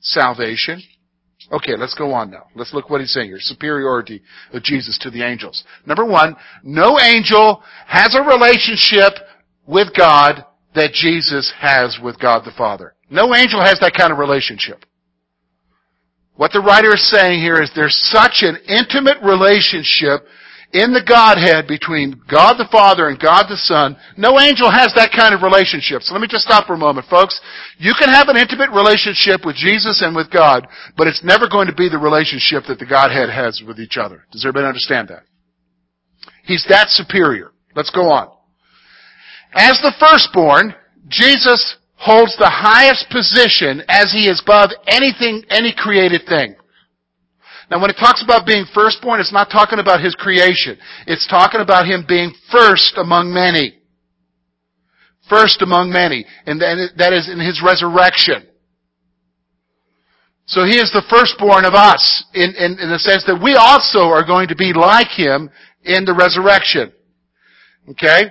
salvation? 0.00 0.82
Okay, 1.50 1.76
let's 1.76 1.94
go 1.94 2.12
on 2.12 2.30
now. 2.30 2.46
Let's 2.54 2.74
look 2.74 2.90
what 2.90 3.00
he's 3.00 3.12
saying 3.12 3.28
here. 3.28 3.40
Superiority 3.40 4.22
of 4.52 4.62
Jesus 4.62 4.98
to 4.98 5.10
the 5.10 5.22
angels. 5.22 5.64
Number 5.86 6.04
one, 6.04 6.36
no 6.62 7.00
angel 7.00 7.62
has 7.86 8.14
a 8.14 8.22
relationship 8.22 9.14
with 9.66 9.88
God 9.96 10.44
that 10.74 10.92
Jesus 10.92 11.52
has 11.58 11.98
with 12.02 12.18
God 12.18 12.44
the 12.44 12.52
Father. 12.56 12.94
No 13.10 13.34
angel 13.34 13.60
has 13.60 13.78
that 13.80 13.94
kind 13.96 14.12
of 14.12 14.18
relationship. 14.18 14.84
What 16.34 16.52
the 16.52 16.60
writer 16.60 16.94
is 16.94 17.10
saying 17.10 17.40
here 17.40 17.60
is 17.60 17.70
there's 17.74 17.96
such 18.10 18.42
an 18.42 18.56
intimate 18.66 19.18
relationship 19.22 20.24
in 20.72 20.96
the 20.96 21.04
Godhead 21.04 21.68
between 21.68 22.16
God 22.24 22.56
the 22.56 22.68
Father 22.72 23.08
and 23.08 23.20
God 23.20 23.44
the 23.48 23.60
Son. 23.60 23.96
No 24.16 24.40
angel 24.40 24.72
has 24.72 24.92
that 24.96 25.12
kind 25.12 25.34
of 25.34 25.44
relationship. 25.44 26.00
So 26.00 26.14
let 26.14 26.24
me 26.24 26.28
just 26.28 26.48
stop 26.48 26.66
for 26.66 26.72
a 26.72 26.80
moment, 26.80 27.06
folks. 27.12 27.38
You 27.76 27.92
can 27.92 28.08
have 28.08 28.28
an 28.28 28.40
intimate 28.40 28.70
relationship 28.72 29.44
with 29.44 29.56
Jesus 29.56 30.00
and 30.00 30.16
with 30.16 30.32
God, 30.32 30.66
but 30.96 31.06
it's 31.06 31.22
never 31.22 31.48
going 31.48 31.68
to 31.68 31.76
be 31.76 31.92
the 31.92 32.00
relationship 32.00 32.64
that 32.68 32.78
the 32.78 32.88
Godhead 32.88 33.28
has 33.28 33.60
with 33.60 33.78
each 33.78 34.00
other. 34.00 34.24
Does 34.32 34.44
everybody 34.46 34.66
understand 34.66 35.08
that? 35.08 35.28
He's 36.44 36.64
that 36.70 36.88
superior. 36.88 37.52
Let's 37.76 37.90
go 37.90 38.08
on. 38.08 38.31
As 39.54 39.78
the 39.82 39.92
firstborn, 40.00 40.74
Jesus 41.08 41.76
holds 41.96 42.36
the 42.36 42.50
highest 42.50 43.06
position 43.10 43.82
as 43.88 44.10
he 44.12 44.26
is 44.26 44.42
above 44.42 44.70
anything, 44.88 45.44
any 45.50 45.74
created 45.76 46.22
thing. 46.28 46.56
Now 47.70 47.80
when 47.80 47.90
it 47.90 47.96
talks 47.96 48.22
about 48.22 48.46
being 48.46 48.66
firstborn, 48.74 49.20
it's 49.20 49.32
not 49.32 49.50
talking 49.50 49.78
about 49.78 50.02
his 50.02 50.14
creation. 50.14 50.76
It's 51.06 51.28
talking 51.28 51.60
about 51.60 51.86
him 51.86 52.04
being 52.06 52.32
first 52.50 52.94
among 52.96 53.32
many. 53.32 53.78
First 55.28 55.62
among 55.62 55.90
many. 55.90 56.26
And 56.44 56.60
that 56.60 57.12
is 57.12 57.28
in 57.30 57.38
his 57.38 57.62
resurrection. 57.64 58.48
So 60.46 60.64
he 60.64 60.76
is 60.76 60.90
the 60.92 61.04
firstborn 61.08 61.64
of 61.64 61.74
us 61.74 62.24
in, 62.34 62.52
in, 62.56 62.78
in 62.78 62.90
the 62.90 62.98
sense 62.98 63.24
that 63.26 63.40
we 63.40 63.54
also 63.54 64.10
are 64.10 64.26
going 64.26 64.48
to 64.48 64.56
be 64.56 64.72
like 64.74 65.08
him 65.08 65.48
in 65.84 66.04
the 66.04 66.14
resurrection. 66.14 66.92
Okay? 67.88 68.24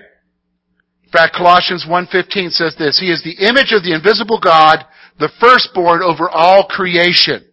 In 1.11 1.19
fact, 1.19 1.35
Colossians 1.35 1.85
1.15 1.85 2.51
says 2.51 2.73
this, 2.79 2.97
He 2.97 3.11
is 3.11 3.21
the 3.21 3.45
image 3.45 3.73
of 3.73 3.83
the 3.83 3.93
invisible 3.93 4.39
God, 4.39 4.85
the 5.19 5.29
firstborn 5.41 6.01
over 6.01 6.29
all 6.29 6.67
creation. 6.67 7.43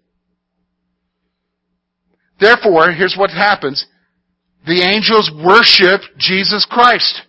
Therefore, 2.39 2.93
here's 2.93 3.17
what 3.19 3.31
happens. 3.31 3.85
The 4.65 4.83
angels 4.83 5.33
worship 5.45 6.03
Jesus 6.19 6.65
Christ. 6.71 7.23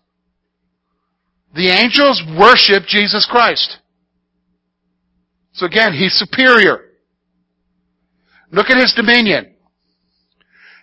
The 1.55 1.69
angels 1.69 2.21
worship 2.39 2.83
Jesus 2.85 3.27
Christ. 3.27 3.79
So 5.53 5.65
again, 5.65 5.93
He's 5.93 6.13
superior. 6.13 6.91
Look 8.51 8.69
at 8.69 8.77
His 8.77 8.93
dominion. 8.93 9.55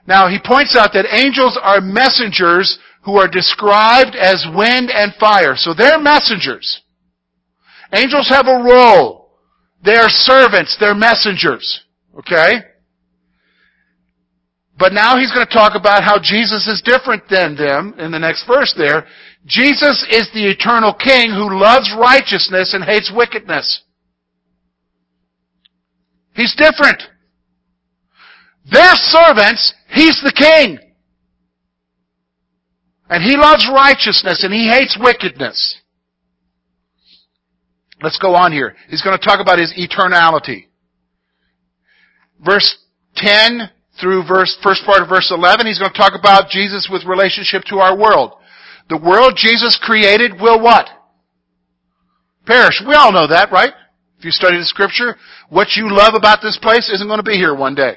Now, 0.09 0.27
He 0.29 0.41
points 0.45 0.75
out 0.77 0.93
that 0.95 1.07
angels 1.09 1.57
are 1.63 1.81
messengers 1.81 2.81
who 3.07 3.19
are 3.19 3.29
described 3.29 4.17
as 4.17 4.45
wind 4.53 4.91
and 4.91 5.15
fire. 5.15 5.55
So 5.57 5.73
they're 5.73 6.01
messengers. 6.01 6.83
Angels 7.93 8.29
have 8.29 8.49
a 8.49 8.65
role. 8.65 9.31
They 9.85 9.95
are 9.95 10.09
servants. 10.09 10.77
They're 10.81 10.95
messengers. 10.95 11.85
Okay? 12.19 12.55
But 14.77 14.93
now 14.93 15.17
he's 15.17 15.33
going 15.33 15.47
to 15.47 15.53
talk 15.53 15.77
about 15.77 16.03
how 16.03 16.19
Jesus 16.21 16.67
is 16.67 16.83
different 16.85 17.23
than 17.31 17.57
them 17.57 17.95
in 17.97 18.11
the 18.11 18.19
next 18.19 18.45
verse 18.45 18.75
there. 18.77 19.07
Jesus 19.47 20.05
is 20.11 20.29
the 20.35 20.45
eternal 20.51 20.93
king 20.93 21.31
who 21.31 21.61
loves 21.61 21.95
righteousness 21.97 22.75
and 22.75 22.83
hates 22.83 23.13
wickedness. 23.15 23.83
He's 26.35 26.57
different. 26.57 27.03
They're 28.71 28.97
servants. 28.97 29.73
He's 29.91 30.21
the 30.23 30.33
king. 30.33 30.81
And 33.09 33.23
he 33.23 33.37
loves 33.37 33.69
righteousness 33.73 34.43
and 34.43 34.53
he 34.53 34.69
hates 34.69 34.99
wickedness. 35.01 35.81
Let's 38.03 38.19
go 38.19 38.35
on 38.35 38.53
here. 38.53 38.75
He's 38.89 39.03
going 39.03 39.19
to 39.19 39.25
talk 39.25 39.41
about 39.41 39.59
his 39.59 39.73
eternality. 39.73 40.67
Verse 42.45 42.77
10 43.17 43.71
through 44.01 44.25
verse, 44.29 44.57
first 44.63 44.85
part 44.85 45.03
of 45.03 45.09
verse 45.09 45.33
11, 45.35 45.67
he's 45.67 45.79
going 45.79 45.93
to 45.93 45.99
talk 45.99 46.13
about 46.19 46.51
Jesus 46.51 46.89
with 46.91 47.05
relationship 47.07 47.63
to 47.71 47.77
our 47.77 47.97
world. 47.97 48.35
The 48.91 48.99
world 48.99 49.35
Jesus 49.37 49.79
created 49.83 50.39
will 50.41 50.61
what? 50.61 50.89
Perish. 52.45 52.83
We 52.87 52.95
all 52.95 53.13
know 53.13 53.27
that, 53.29 53.51
right? 53.51 53.73
If 54.19 54.25
you 54.25 54.31
study 54.31 54.59
the 54.59 54.65
scripture, 54.65 55.17
what 55.49 55.69
you 55.77 55.89
love 55.91 56.15
about 56.15 56.41
this 56.43 56.59
place 56.61 56.91
isn't 56.93 57.09
going 57.09 57.19
to 57.19 57.29
be 57.29 57.37
here 57.37 57.55
one 57.55 57.75
day. 57.75 57.97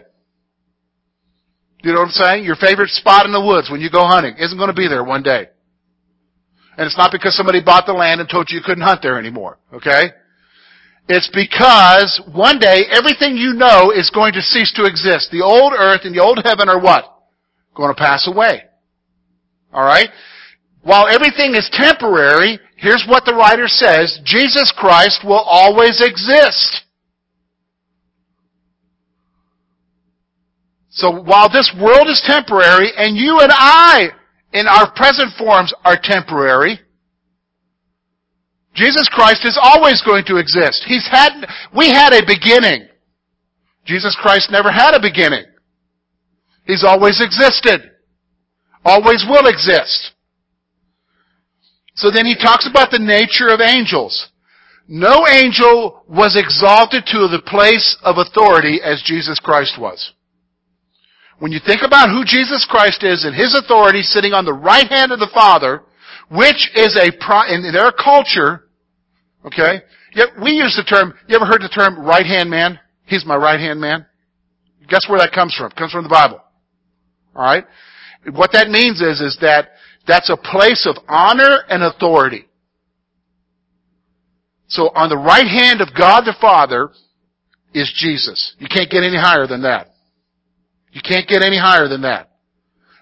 You 1.81 1.93
know 1.93 1.99
what 1.99 2.07
I'm 2.07 2.11
saying? 2.11 2.43
Your 2.43 2.55
favorite 2.55 2.89
spot 2.89 3.25
in 3.25 3.31
the 3.31 3.43
woods 3.43 3.69
when 3.69 3.79
you 3.79 3.89
go 3.89 4.05
hunting 4.05 4.35
isn't 4.37 4.57
going 4.57 4.69
to 4.69 4.75
be 4.75 4.87
there 4.87 5.03
one 5.03 5.23
day. 5.23 5.47
And 6.77 6.85
it's 6.85 6.97
not 6.97 7.11
because 7.11 7.35
somebody 7.35 7.61
bought 7.61 7.85
the 7.85 7.93
land 7.93 8.21
and 8.21 8.29
told 8.29 8.47
you 8.49 8.57
you 8.57 8.63
couldn't 8.63 8.83
hunt 8.83 9.01
there 9.01 9.17
anymore. 9.17 9.59
Okay? 9.73 10.11
It's 11.07 11.29
because 11.33 12.21
one 12.33 12.59
day 12.59 12.83
everything 12.91 13.35
you 13.35 13.53
know 13.53 13.91
is 13.91 14.11
going 14.11 14.33
to 14.33 14.41
cease 14.41 14.71
to 14.75 14.85
exist. 14.85 15.29
The 15.31 15.41
old 15.41 15.73
earth 15.73 16.01
and 16.03 16.13
the 16.13 16.21
old 16.21 16.39
heaven 16.43 16.69
are 16.69 16.79
what? 16.79 17.05
Going 17.75 17.93
to 17.93 17.99
pass 17.99 18.27
away. 18.27 18.63
Alright? 19.73 20.09
While 20.81 21.07
everything 21.07 21.55
is 21.55 21.69
temporary, 21.73 22.59
here's 22.77 23.05
what 23.07 23.25
the 23.25 23.33
writer 23.33 23.67
says, 23.67 24.19
Jesus 24.23 24.71
Christ 24.75 25.21
will 25.23 25.43
always 25.45 26.01
exist. 26.01 26.83
So 30.99 31.11
while 31.11 31.47
this 31.47 31.71
world 31.79 32.09
is 32.09 32.21
temporary 32.25 32.91
and 32.97 33.15
you 33.15 33.39
and 33.39 33.51
I 33.55 34.09
in 34.51 34.67
our 34.67 34.91
present 34.91 35.31
forms 35.37 35.73
are 35.85 35.97
temporary, 35.97 36.77
Jesus 38.75 39.07
Christ 39.09 39.45
is 39.45 39.57
always 39.61 40.01
going 40.01 40.25
to 40.25 40.35
exist. 40.35 40.83
He's 40.85 41.07
had, 41.09 41.31
we 41.73 41.87
had 41.87 42.11
a 42.11 42.25
beginning. 42.27 42.89
Jesus 43.85 44.13
Christ 44.21 44.49
never 44.51 44.69
had 44.69 44.93
a 44.93 44.99
beginning. 44.99 45.45
He's 46.65 46.83
always 46.83 47.21
existed. 47.21 47.91
Always 48.83 49.25
will 49.25 49.47
exist. 49.47 50.11
So 51.95 52.11
then 52.11 52.25
he 52.25 52.35
talks 52.35 52.67
about 52.69 52.91
the 52.91 52.99
nature 52.99 53.47
of 53.47 53.61
angels. 53.61 54.27
No 54.89 55.25
angel 55.27 56.03
was 56.09 56.35
exalted 56.35 57.05
to 57.05 57.29
the 57.29 57.41
place 57.45 57.97
of 58.03 58.17
authority 58.17 58.81
as 58.83 59.01
Jesus 59.05 59.39
Christ 59.39 59.79
was. 59.79 60.11
When 61.39 61.51
you 61.53 61.59
think 61.65 61.81
about 61.83 62.09
who 62.09 62.25
Jesus 62.25 62.67
Christ 62.69 63.03
is 63.03 63.23
and 63.23 63.33
his 63.33 63.55
authority 63.55 64.01
sitting 64.01 64.33
on 64.33 64.45
the 64.45 64.53
right 64.53 64.87
hand 64.87 65.11
of 65.11 65.19
the 65.19 65.31
Father, 65.33 65.83
which 66.29 66.69
is 66.75 66.95
a, 66.95 67.07
in 67.53 67.71
their 67.71 67.91
culture, 67.91 68.67
okay, 69.45 69.81
yet 70.13 70.29
we 70.41 70.51
use 70.51 70.75
the 70.75 70.83
term, 70.83 71.13
you 71.27 71.35
ever 71.35 71.45
heard 71.45 71.61
the 71.61 71.69
term 71.69 71.99
right 71.99 72.25
hand 72.25 72.49
man? 72.49 72.79
He's 73.05 73.25
my 73.25 73.37
right 73.37 73.59
hand 73.59 73.79
man. 73.79 74.05
Guess 74.89 75.07
where 75.07 75.19
that 75.19 75.31
comes 75.31 75.55
from? 75.55 75.67
It 75.71 75.75
comes 75.77 75.91
from 75.91 76.03
the 76.03 76.09
Bible. 76.09 76.41
Alright? 77.35 77.65
What 78.33 78.51
that 78.51 78.69
means 78.69 79.01
is, 79.01 79.21
is 79.21 79.37
that 79.41 79.69
that's 80.05 80.29
a 80.29 80.35
place 80.35 80.85
of 80.87 81.01
honor 81.07 81.59
and 81.69 81.83
authority. 81.83 82.45
So 84.67 84.89
on 84.93 85.09
the 85.09 85.17
right 85.17 85.47
hand 85.47 85.79
of 85.81 85.89
God 85.97 86.21
the 86.21 86.35
Father 86.39 86.89
is 87.73 87.91
Jesus. 87.95 88.55
You 88.59 88.67
can't 88.67 88.89
get 88.89 89.03
any 89.03 89.17
higher 89.17 89.47
than 89.47 89.61
that. 89.61 89.93
You 90.91 91.01
can't 91.01 91.27
get 91.27 91.43
any 91.43 91.57
higher 91.57 91.87
than 91.87 92.01
that. 92.01 92.31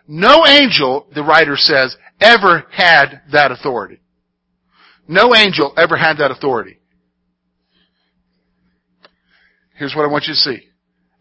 No 0.08 0.46
angel, 0.46 1.08
the 1.14 1.24
writer 1.24 1.56
says, 1.58 1.96
ever 2.20 2.66
had 2.72 3.22
that 3.32 3.52
authority. 3.52 4.02
No 5.08 5.36
angel 5.36 5.74
ever 5.78 5.98
had 5.98 6.18
that 6.18 6.32
authority. 6.32 6.80
Here's 9.76 9.96
what 9.96 10.04
I 10.04 10.12
want 10.12 10.26
you 10.26 10.34
to 10.34 10.40
see. 10.40 10.60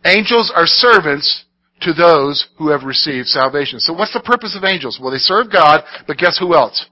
Angels 0.05 0.53
are 0.55 0.67
servants 0.67 1.45
to 1.83 1.93
those 1.93 2.49
who 2.59 2.71
have 2.71 2.85
received 2.85 3.27
salvation. 3.27 3.81
So 3.81 3.93
what's 3.93 4.13
the 4.13 4.21
purpose 4.21 4.57
of 4.57 4.65
angels? 4.65 4.99
Well, 5.01 5.11
they 5.11 5.19
serve 5.19 5.53
God, 5.53 5.85
but 6.07 6.17
guess 6.17 6.39
who 6.39 6.55
else? 6.55 6.87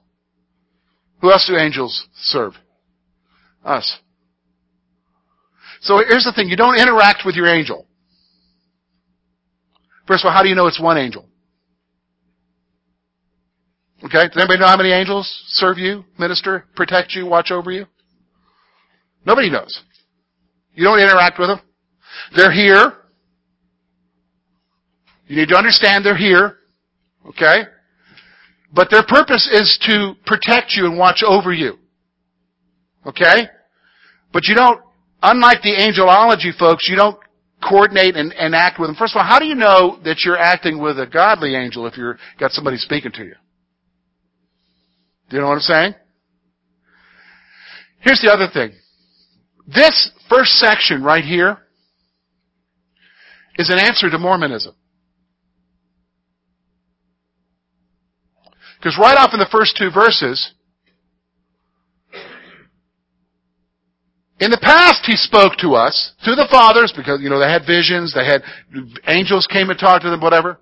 Who 1.21 1.31
else 1.31 1.47
do 1.47 1.57
angels 1.57 2.07
serve? 2.15 2.53
Us. 3.63 3.97
So 5.81 5.97
here's 6.07 6.23
the 6.23 6.33
thing, 6.33 6.49
you 6.49 6.55
don't 6.55 6.79
interact 6.79 7.23
with 7.25 7.35
your 7.35 7.47
angel. 7.47 7.84
First 10.07 10.23
of 10.23 10.29
all, 10.29 10.33
how 10.33 10.43
do 10.43 10.49
you 10.49 10.55
know 10.55 10.67
it's 10.67 10.79
one 10.79 10.97
angel? 10.97 11.25
Okay, 14.03 14.27
does 14.27 14.37
anybody 14.37 14.59
know 14.59 14.67
how 14.67 14.77
many 14.77 14.91
angels 14.91 15.27
serve 15.47 15.77
you, 15.77 16.03
minister, 16.19 16.65
protect 16.75 17.13
you, 17.13 17.25
watch 17.25 17.49
over 17.49 17.71
you? 17.71 17.85
Nobody 19.25 19.49
knows. 19.49 19.81
You 20.75 20.83
don't 20.83 20.99
interact 20.99 21.39
with 21.39 21.49
them. 21.49 21.59
They're 22.35 22.51
here. 22.51 22.93
You 25.27 25.37
need 25.37 25.49
to 25.49 25.57
understand 25.57 26.05
they're 26.05 26.15
here. 26.15 26.57
Okay? 27.29 27.63
But 28.71 28.89
their 28.91 29.03
purpose 29.07 29.49
is 29.51 29.79
to 29.87 30.13
protect 30.25 30.73
you 30.75 30.85
and 30.85 30.99
watch 30.99 31.23
over 31.25 31.51
you. 31.51 31.79
Okay? 33.07 33.47
But 34.31 34.47
you 34.47 34.53
don't, 34.53 34.81
unlike 35.23 35.61
the 35.61 35.73
angelology 35.73 36.55
folks, 36.55 36.87
you 36.87 36.95
don't 36.95 37.17
coordinate 37.63 38.15
and, 38.15 38.33
and 38.33 38.53
act 38.53 38.79
with 38.79 38.89
them. 38.89 38.95
First 38.95 39.15
of 39.15 39.19
all, 39.19 39.27
how 39.27 39.39
do 39.39 39.45
you 39.45 39.55
know 39.55 39.99
that 40.03 40.21
you're 40.23 40.37
acting 40.37 40.81
with 40.81 40.99
a 40.99 41.07
godly 41.07 41.55
angel 41.55 41.87
if 41.87 41.97
you're 41.97 42.17
got 42.39 42.51
somebody 42.51 42.77
speaking 42.77 43.11
to 43.13 43.23
you? 43.23 43.35
Do 45.29 45.37
you 45.37 45.41
know 45.41 45.47
what 45.47 45.55
I'm 45.55 45.61
saying? 45.61 45.95
Here's 47.99 48.21
the 48.21 48.31
other 48.31 48.47
thing. 48.53 48.77
This 49.67 50.11
first 50.29 50.51
section 50.53 51.03
right 51.03 51.23
here 51.23 51.57
is 53.57 53.69
an 53.69 53.79
answer 53.79 54.09
to 54.09 54.19
Mormonism. 54.19 54.75
Because 58.77 58.99
right 58.99 59.17
off 59.17 59.31
in 59.33 59.39
the 59.39 59.49
first 59.51 59.75
two 59.77 59.89
verses, 59.91 60.53
in 64.39 64.51
the 64.51 64.59
past 64.61 65.05
he 65.05 65.15
spoke 65.15 65.55
to 65.59 65.75
us, 65.75 66.13
to 66.23 66.35
the 66.35 66.47
fathers, 66.51 66.93
because, 66.95 67.21
you 67.21 67.29
know, 67.29 67.39
they 67.39 67.49
had 67.49 67.65
visions, 67.65 68.13
they 68.13 68.25
had, 68.25 68.43
angels 69.07 69.47
came 69.47 69.69
and 69.69 69.79
talked 69.79 70.03
to 70.03 70.09
them, 70.09 70.19
whatever. 70.19 70.59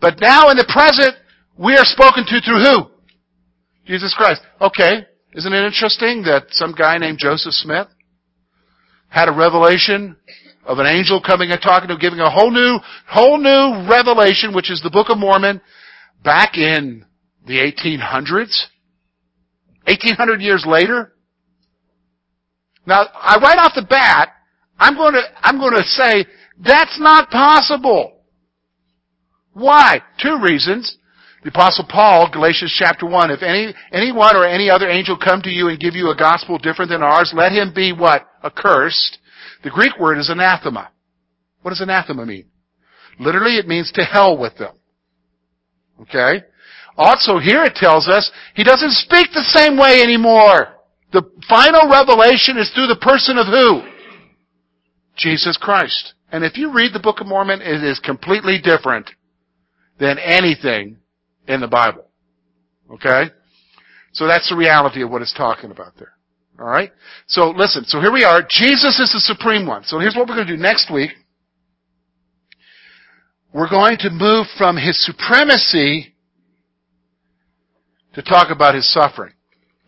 But 0.00 0.20
now 0.20 0.48
in 0.48 0.56
the 0.56 0.68
present, 0.68 1.16
we 1.58 1.74
are 1.76 1.84
spoken 1.84 2.24
to 2.24 2.40
through 2.40 2.64
who? 2.64 2.90
Jesus 3.86 4.14
Christ. 4.16 4.40
Okay. 4.60 5.04
Isn't 5.34 5.52
it 5.52 5.64
interesting 5.64 6.22
that 6.24 6.46
some 6.50 6.72
guy 6.72 6.98
named 6.98 7.18
Joseph 7.20 7.52
Smith 7.52 7.88
had 9.08 9.28
a 9.28 9.32
revelation 9.32 10.16
of 10.64 10.78
an 10.78 10.86
angel 10.86 11.20
coming 11.20 11.50
and 11.50 11.60
talking 11.60 11.88
to 11.88 11.94
him, 11.94 12.00
giving 12.00 12.20
a 12.20 12.30
whole 12.30 12.50
new, 12.50 12.78
whole 13.06 13.38
new 13.38 13.88
revelation, 13.88 14.54
which 14.54 14.70
is 14.70 14.80
the 14.82 14.90
Book 14.90 15.08
of 15.10 15.18
Mormon, 15.18 15.60
back 16.24 16.56
in 16.56 17.04
the 17.46 17.58
1800s? 17.58 18.66
1800 19.86 20.40
years 20.40 20.64
later? 20.66 21.12
Now, 22.86 23.06
I, 23.14 23.38
right 23.40 23.58
off 23.58 23.72
the 23.74 23.86
bat, 23.88 24.30
I'm 24.78 24.94
going 24.96 25.14
to, 25.14 25.22
I'm 25.42 25.58
going 25.58 25.74
to 25.74 25.84
say, 25.84 26.24
that's 26.58 26.98
not 26.98 27.30
possible. 27.30 28.20
Why? 29.52 30.00
Two 30.22 30.40
reasons. 30.42 30.96
The 31.42 31.50
apostle 31.50 31.86
Paul, 31.88 32.28
Galatians 32.30 32.74
chapter 32.78 33.06
1, 33.06 33.30
if 33.30 33.42
any, 33.42 33.74
anyone 33.92 34.36
or 34.36 34.44
any 34.44 34.68
other 34.68 34.88
angel 34.88 35.16
come 35.16 35.40
to 35.42 35.50
you 35.50 35.68
and 35.68 35.80
give 35.80 35.94
you 35.94 36.10
a 36.10 36.16
gospel 36.16 36.58
different 36.58 36.90
than 36.90 37.02
ours, 37.02 37.32
let 37.34 37.52
him 37.52 37.72
be 37.74 37.92
what? 37.92 38.26
Accursed. 38.44 39.18
The 39.64 39.70
Greek 39.70 39.98
word 39.98 40.18
is 40.18 40.28
anathema. 40.28 40.90
What 41.62 41.70
does 41.70 41.80
anathema 41.80 42.26
mean? 42.26 42.46
Literally, 43.18 43.56
it 43.56 43.66
means 43.66 43.90
to 43.92 44.04
hell 44.04 44.36
with 44.36 44.56
them. 44.58 44.74
Okay? 46.02 46.42
Also 46.96 47.38
here 47.38 47.64
it 47.64 47.74
tells 47.74 48.08
us 48.08 48.30
he 48.54 48.64
doesn't 48.64 48.92
speak 48.92 49.28
the 49.32 49.42
same 49.42 49.78
way 49.78 50.02
anymore. 50.02 50.68
The 51.12 51.22
final 51.48 51.90
revelation 51.90 52.56
is 52.56 52.70
through 52.70 52.86
the 52.86 53.00
person 53.00 53.36
of 53.36 53.46
who? 53.46 53.82
Jesus 55.16 55.56
Christ. 55.56 56.14
And 56.32 56.44
if 56.44 56.56
you 56.56 56.72
read 56.72 56.92
the 56.92 57.00
Book 57.00 57.20
of 57.20 57.26
Mormon, 57.26 57.60
it 57.60 57.82
is 57.82 57.98
completely 57.98 58.60
different 58.62 59.10
than 59.98 60.18
anything 60.18 60.98
in 61.48 61.60
the 61.60 61.68
Bible. 61.68 62.06
Okay? 62.92 63.24
So 64.12 64.26
that's 64.26 64.48
the 64.48 64.56
reality 64.56 65.02
of 65.02 65.10
what 65.10 65.22
it's 65.22 65.34
talking 65.34 65.70
about 65.70 65.92
there. 65.98 66.12
Alright? 66.58 66.92
So 67.26 67.50
listen, 67.50 67.84
so 67.84 68.00
here 68.00 68.12
we 68.12 68.24
are. 68.24 68.42
Jesus 68.48 68.98
is 69.00 69.10
the 69.12 69.20
supreme 69.20 69.66
one. 69.66 69.84
So 69.84 69.98
here's 69.98 70.14
what 70.14 70.28
we're 70.28 70.36
going 70.36 70.46
to 70.46 70.56
do 70.56 70.62
next 70.62 70.92
week. 70.92 71.10
We're 73.52 73.70
going 73.70 73.96
to 73.98 74.10
move 74.10 74.46
from 74.56 74.76
his 74.76 75.04
supremacy 75.04 76.14
to 78.14 78.22
talk 78.22 78.50
about 78.50 78.74
his 78.74 78.92
suffering. 78.92 79.32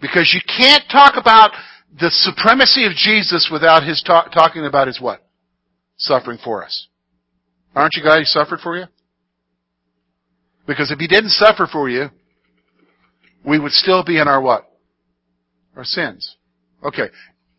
Because 0.03 0.35
you 0.35 0.41
can't 0.59 0.83
talk 0.91 1.15
about 1.17 1.53
the 1.99 2.11
supremacy 2.11 2.85
of 2.87 2.93
Jesus 2.93 3.49
without 3.51 3.85
his 3.85 4.03
talk, 4.03 4.33
talking 4.33 4.67
about 4.67 4.89
his 4.89 5.01
what? 5.01 5.25
Suffering 5.97 6.39
for 6.45 6.65
us. 6.65 6.89
Aren't 7.75 7.95
you 7.95 8.03
glad 8.03 8.19
he 8.19 8.25
suffered 8.25 8.59
for 8.61 8.77
you? 8.77 8.87
Because 10.67 10.91
if 10.91 10.99
he 10.99 11.07
didn't 11.07 11.31
suffer 11.31 11.69
for 11.71 11.89
you, 11.89 12.09
we 13.47 13.59
would 13.59 13.73
still 13.73 14.05
be 14.05 14.19
in 14.19 14.27
our 14.27 14.41
what? 14.41 14.69
Our 15.77 15.85
sins. 15.85 16.37
Okay. 16.85 17.09